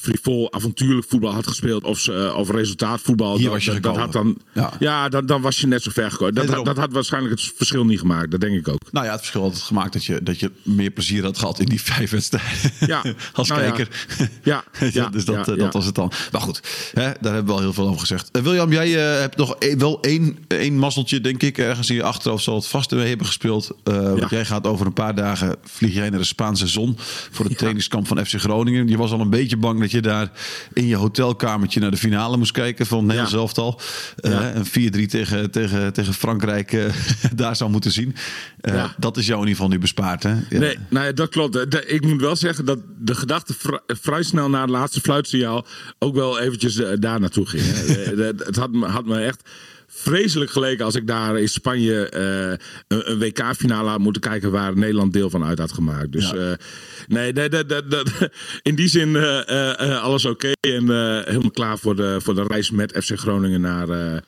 frivol 0.00 0.52
avontuurlijk 0.52 1.06
voetbal 1.08 1.32
had 1.32 1.46
gespeeld 1.46 1.84
of, 1.84 2.08
of 2.08 2.50
resultaatvoetbal. 2.50 3.38
Hier 3.38 3.50
was 3.50 3.64
je 3.64 3.70
dat, 3.72 3.82
dat 3.82 3.96
had 3.96 4.12
dan, 4.12 4.38
ja, 4.52 4.72
ja 4.78 5.08
dan, 5.08 5.26
dan 5.26 5.42
was 5.42 5.60
je 5.60 5.66
net 5.66 5.82
zo 5.82 5.90
ver 5.90 6.10
gekomen. 6.10 6.34
Dat, 6.34 6.46
dat, 6.46 6.64
dat, 6.64 6.76
had 6.76 6.92
waarschijnlijk 6.92 7.34
het 7.34 7.52
verschil 7.56 7.84
niet 7.84 7.98
gemaakt. 7.98 8.30
Dat 8.30 8.40
denk 8.40 8.56
ik 8.56 8.68
ook. 8.68 8.80
Nou 8.92 9.06
ja, 9.06 9.10
het 9.10 9.20
verschil 9.20 9.42
had 9.42 9.52
het 9.52 9.62
gemaakt 9.62 9.92
dat 9.92 10.04
je, 10.04 10.22
dat 10.22 10.40
je 10.40 10.50
meer 10.62 10.90
plezier 10.90 11.22
had 11.22 11.38
gehad 11.38 11.58
in 11.60 11.66
die 11.66 11.82
vijf 11.82 12.10
wedstrijden. 12.10 12.70
Ja, 12.86 13.04
als 13.32 13.48
nou 13.48 13.60
kijker. 13.60 14.06
Ja, 14.42 14.64
ja, 14.92 15.08
dus 15.08 15.24
dat, 15.24 15.44
dat 15.44 15.72
was 15.72 15.86
het 15.86 15.94
dan. 15.94 16.12
Maar 16.32 16.40
goed, 16.40 16.60
hè, 16.92 17.10
daar 17.20 17.34
hebben 17.34 17.46
we 17.46 17.52
al 17.52 17.60
heel 17.60 17.72
veel 17.72 17.88
over 17.88 18.00
gezegd. 18.00 18.28
William, 18.42 18.72
jij 18.72 18.90
hebt 18.90 19.36
nog 19.36 19.56
e- 19.58 19.76
wel 19.76 20.00
één, 20.00 20.38
één 20.48 20.78
mazzeltje, 20.78 21.20
denk 21.20 21.39
ik, 21.42 21.58
ergens 21.58 21.90
in 21.90 21.94
je 21.94 22.02
achterhoofd 22.02 22.44
zal 22.44 22.54
het 22.54 22.66
vast 22.66 22.90
mee 22.90 23.08
hebben 23.08 23.26
gespeeld. 23.26 23.70
Uh, 23.84 23.94
ja. 23.94 24.00
Want 24.00 24.30
jij 24.30 24.44
gaat 24.44 24.66
over 24.66 24.86
een 24.86 24.92
paar 24.92 25.14
dagen 25.14 25.56
vlieg 25.62 25.94
jij 25.94 26.10
naar 26.10 26.18
de 26.18 26.24
Spaanse 26.24 26.66
zon 26.66 26.94
voor 27.30 27.44
het 27.44 27.52
ja. 27.52 27.58
trainingskamp 27.58 28.06
van 28.06 28.26
FC 28.26 28.40
Groningen. 28.40 28.88
Je 28.88 28.96
was 28.96 29.12
al 29.12 29.20
een 29.20 29.30
beetje 29.30 29.56
bang 29.56 29.80
dat 29.80 29.90
je 29.90 30.00
daar 30.00 30.30
in 30.72 30.86
je 30.86 30.96
hotelkamertje 30.96 31.80
naar 31.80 31.90
de 31.90 31.96
finale 31.96 32.36
moest 32.36 32.52
kijken 32.52 32.86
van 32.86 33.06
Nederland 33.06 33.30
zelf 33.30 33.58
al. 33.58 33.80
Uh, 34.20 34.54
een 34.54 35.06
4-3 35.06 35.06
tegen, 35.06 35.50
tegen, 35.50 35.92
tegen 35.92 36.14
Frankrijk 36.14 36.72
uh, 36.72 36.84
daar 37.34 37.56
zou 37.56 37.70
moeten 37.70 37.92
zien. 37.92 38.14
Dat 38.98 39.16
is 39.16 39.26
jou 39.26 39.40
in 39.40 39.48
ieder 39.48 39.62
geval 39.62 39.68
nu 39.68 39.78
bespaard, 39.78 40.22
hè? 40.22 40.34
Nee, 40.50 40.76
nou 40.88 41.06
ja, 41.06 41.12
dat 41.12 41.28
klopt. 41.28 41.74
Ik 41.86 42.06
moet 42.06 42.20
wel 42.20 42.36
zeggen 42.36 42.64
dat 42.64 42.78
de 42.98 43.14
gedachte 43.14 43.54
vrij 43.86 44.22
snel 44.22 44.50
na 44.50 44.60
het 44.60 44.70
laatste 44.70 45.00
fluitsignaal 45.00 45.66
ook 45.98 46.14
wel 46.14 46.40
eventjes 46.40 46.82
daar 46.98 47.20
naartoe 47.20 47.46
ging. 47.46 47.62
het 48.46 48.56
had, 48.56 48.70
had 48.80 49.04
me 49.04 49.20
echt 49.20 49.42
vreselijk 50.00 50.50
geleken 50.50 50.84
als 50.84 50.94
ik 50.94 51.06
daar 51.06 51.38
in 51.38 51.48
Spanje 51.48 52.12
uh, 52.14 52.66
een, 52.88 53.10
een 53.10 53.18
WK-finale 53.18 53.88
had 53.88 53.98
moeten 53.98 54.22
kijken 54.22 54.50
waar 54.50 54.76
Nederland 54.76 55.12
deel 55.12 55.30
van 55.30 55.44
uit 55.44 55.58
had 55.58 55.72
gemaakt. 55.72 56.12
Dus 56.12 56.30
ja. 56.30 56.36
uh, 56.36 56.52
nee, 57.08 57.32
nee 57.32 57.48
dat, 57.48 57.68
dat, 57.68 57.90
dat, 57.90 58.10
in 58.62 58.74
die 58.74 58.88
zin 58.88 59.08
uh, 59.08 60.02
alles 60.02 60.24
oké 60.24 60.32
okay 60.34 60.74
en 60.74 60.88
helemaal 61.24 61.50
klaar 61.50 61.78
voor 61.78 61.96
de, 61.96 62.18
voor 62.22 62.34
de 62.34 62.44
reis 62.46 62.70
met 62.70 62.98
FC 63.02 63.18
Groningen 63.18 63.60
naar 63.60 64.22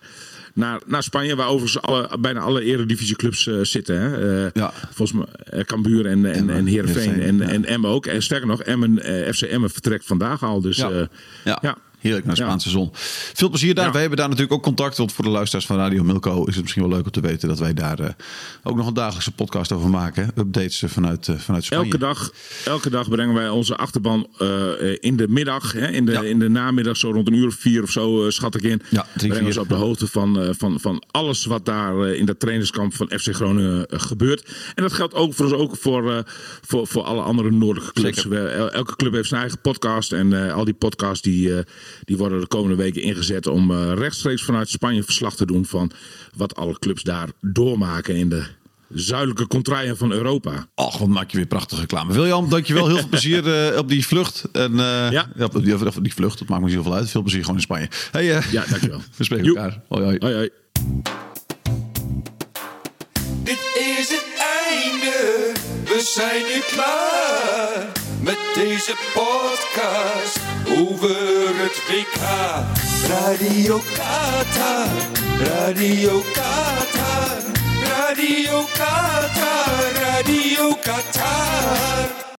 naar, 0.54 0.80
naar 0.86 1.02
Spanje, 1.02 1.36
waar 1.36 1.48
overigens 1.48 1.82
alle, 1.82 2.18
bijna 2.20 2.40
alle 2.40 2.62
eredivisieclubs 2.62 3.46
uh, 3.46 3.58
zitten. 3.62 4.00
Hè? 4.00 4.44
Uh, 4.44 4.50
ja. 4.52 4.72
Volgens 4.90 5.12
mij 5.12 5.58
uh, 5.58 5.64
Cambuur 5.64 6.06
en, 6.06 6.32
en, 6.32 6.50
en 6.50 6.66
Heerenveen 6.66 7.20
en, 7.20 7.38
ja. 7.38 7.48
en 7.48 7.64
Emmen 7.64 7.90
ook. 7.90 8.06
En 8.06 8.22
sterker 8.22 8.46
nog, 8.46 8.62
Emmen, 8.62 8.98
FC 9.34 9.42
Emmen 9.42 9.70
vertrekt 9.70 10.04
vandaag 10.04 10.42
al. 10.42 10.60
Dus 10.60 10.76
ja. 10.76 11.08
ja. 11.44 11.76
Heerlijk 12.02 12.26
naar 12.26 12.34
de 12.34 12.42
Spaanse 12.42 12.70
zon. 12.70 12.90
Veel 13.34 13.48
plezier 13.48 13.74
daar. 13.74 13.84
Ja. 13.86 13.90
Wij 13.90 14.00
hebben 14.00 14.18
daar 14.18 14.28
natuurlijk 14.28 14.54
ook 14.54 14.62
contact. 14.62 14.96
Want 14.96 15.12
voor 15.12 15.24
de 15.24 15.30
luisteraars 15.30 15.66
van 15.66 15.76
Radio 15.76 16.02
Milko 16.04 16.44
is 16.44 16.52
het 16.54 16.62
misschien 16.62 16.82
wel 16.82 16.92
leuk 16.92 17.04
om 17.04 17.10
te 17.10 17.20
weten 17.20 17.48
dat 17.48 17.58
wij 17.58 17.74
daar 17.74 17.98
eh, 17.98 18.08
ook 18.62 18.76
nog 18.76 18.86
een 18.86 18.94
dagelijkse 18.94 19.32
podcast 19.32 19.72
over 19.72 19.88
maken. 19.88 20.30
Updates 20.36 20.82
eh, 20.82 20.90
vanuit, 20.90 21.28
eh, 21.28 21.36
vanuit 21.38 21.64
Spanje. 21.64 21.84
Elke 21.84 21.98
dag, 21.98 22.32
elke 22.64 22.90
dag 22.90 23.08
brengen 23.08 23.34
wij 23.34 23.48
onze 23.48 23.76
achterban 23.76 24.26
in 25.00 25.16
de 25.16 25.28
middag, 25.28 25.72
hè, 25.72 25.88
in, 25.88 26.04
de, 26.04 26.12
Ja. 26.12 26.22
in 26.22 26.38
de 26.38 26.48
namiddag, 26.48 26.96
zo 26.96 27.10
rond 27.10 27.26
een 27.28 27.34
uur 27.34 27.46
of 27.46 27.54
vier 27.54 27.82
of 27.82 27.90
zo, 27.90 28.30
schat 28.30 28.54
ik 28.54 28.62
in. 28.62 28.82
Ja, 28.90 29.02
drie, 29.02 29.08
brengen 29.16 29.36
we 29.36 29.42
vier, 29.44 29.52
ze 29.52 29.60
op 29.60 29.68
de 29.68 29.74
hoogte 29.74 30.06
van, 30.06 30.54
van, 30.58 30.80
van 30.80 31.02
alles 31.10 31.44
wat 31.44 31.66
daar 31.66 32.06
in 32.08 32.26
dat 32.26 32.40
trainingskamp 32.40 32.94
van 32.94 33.06
FC 33.18 33.34
Groningen 33.34 33.86
gebeurt. 33.88 34.54
En 34.74 34.82
dat 34.82 34.92
geldt 34.92 35.14
ook 35.14 35.34
voor 35.34 35.44
ons 35.44 35.54
ook 35.54 35.76
voor, 35.76 36.24
voor, 36.66 36.86
voor 36.86 37.02
alle 37.02 37.22
andere 37.22 37.50
noordelijke 37.50 37.92
clubs. 38.00 38.24
We- 38.24 38.70
elke 38.72 38.96
club 38.96 39.12
heeft 39.12 39.28
zijn 39.28 39.40
eigen 39.40 39.60
podcast. 39.60 40.12
En 40.12 40.52
al 40.52 40.64
die 40.64 40.74
podcasts 40.74 41.22
die, 41.22 41.52
die 42.04 42.16
worden 42.16 42.40
de 42.40 42.46
komende 42.46 42.76
weken 42.76 43.02
ingezet 43.02 43.46
om 43.46 43.70
eh, 43.70 43.92
rechtstreeks 43.94 44.42
vanuit 44.44 44.68
Spanje 44.68 45.02
verslag 45.02 45.36
te 45.36 45.46
doen 45.46 45.66
van 45.66 45.90
wat 46.36 46.54
alle 46.56 46.78
clubs 46.78 47.02
daar 47.02 47.28
doormaken 47.40 48.16
in 48.16 48.28
de 48.28 48.44
zuidelijke 48.94 49.46
contraien 49.46 49.96
van 49.96 50.12
Europa. 50.12 50.66
Och, 50.74 50.98
wat 50.98 51.08
maak 51.08 51.30
je 51.30 51.36
weer 51.36 51.46
prachtige 51.46 51.80
reclame. 51.80 52.12
William, 52.12 52.48
dankjewel. 52.48 52.86
Heel 52.86 52.96
veel 52.98 53.08
plezier 53.16 53.68
eh, 53.72 53.78
op 53.78 53.88
die 53.88 54.06
vlucht. 54.06 54.44
En, 54.52 54.72
eh, 54.78 55.10
Ja. 55.10 55.28
op, 55.38 55.64
die, 55.64 55.74
op 55.74 56.02
die 56.04 56.14
vlucht, 56.14 56.38
dat 56.38 56.48
maakt 56.48 56.60
me 56.60 56.66
niet 56.66 56.76
zoveel 56.76 56.94
uit. 56.94 57.10
Veel 57.10 57.22
plezier 57.22 57.40
gewoon 57.40 57.56
in 57.56 57.62
Spanje. 57.62 57.88
Hey, 58.10 58.36
eh, 58.36 58.52
Ja, 58.52 58.64
dankjewel. 58.70 59.00
We 59.16 59.24
spreken 59.24 59.46
Joep. 59.46 59.56
elkaar. 59.56 59.80
Hoi, 59.88 60.04
hoi. 60.04 60.16
Hoi, 60.20 60.34
hoi. 60.34 60.48
Dit 63.44 63.58
is 63.98 64.08
het 64.08 64.26
einde, 64.62 65.52
we 65.84 66.10
zijn 66.14 66.42
nu 66.42 66.60
klaar 66.74 67.11
deze 68.68 68.94
podcast 69.14 70.40
over 70.78 71.62
het 71.62 71.76
WK. 71.88 72.20
Radio 73.08 73.80
Qatar, 73.96 74.88
Radio 75.38 76.22
Qatar, 76.32 77.36
Radio 77.84 78.64
Qatar, 78.78 79.92
Radio 79.94 80.74
Qatar. 80.82 82.22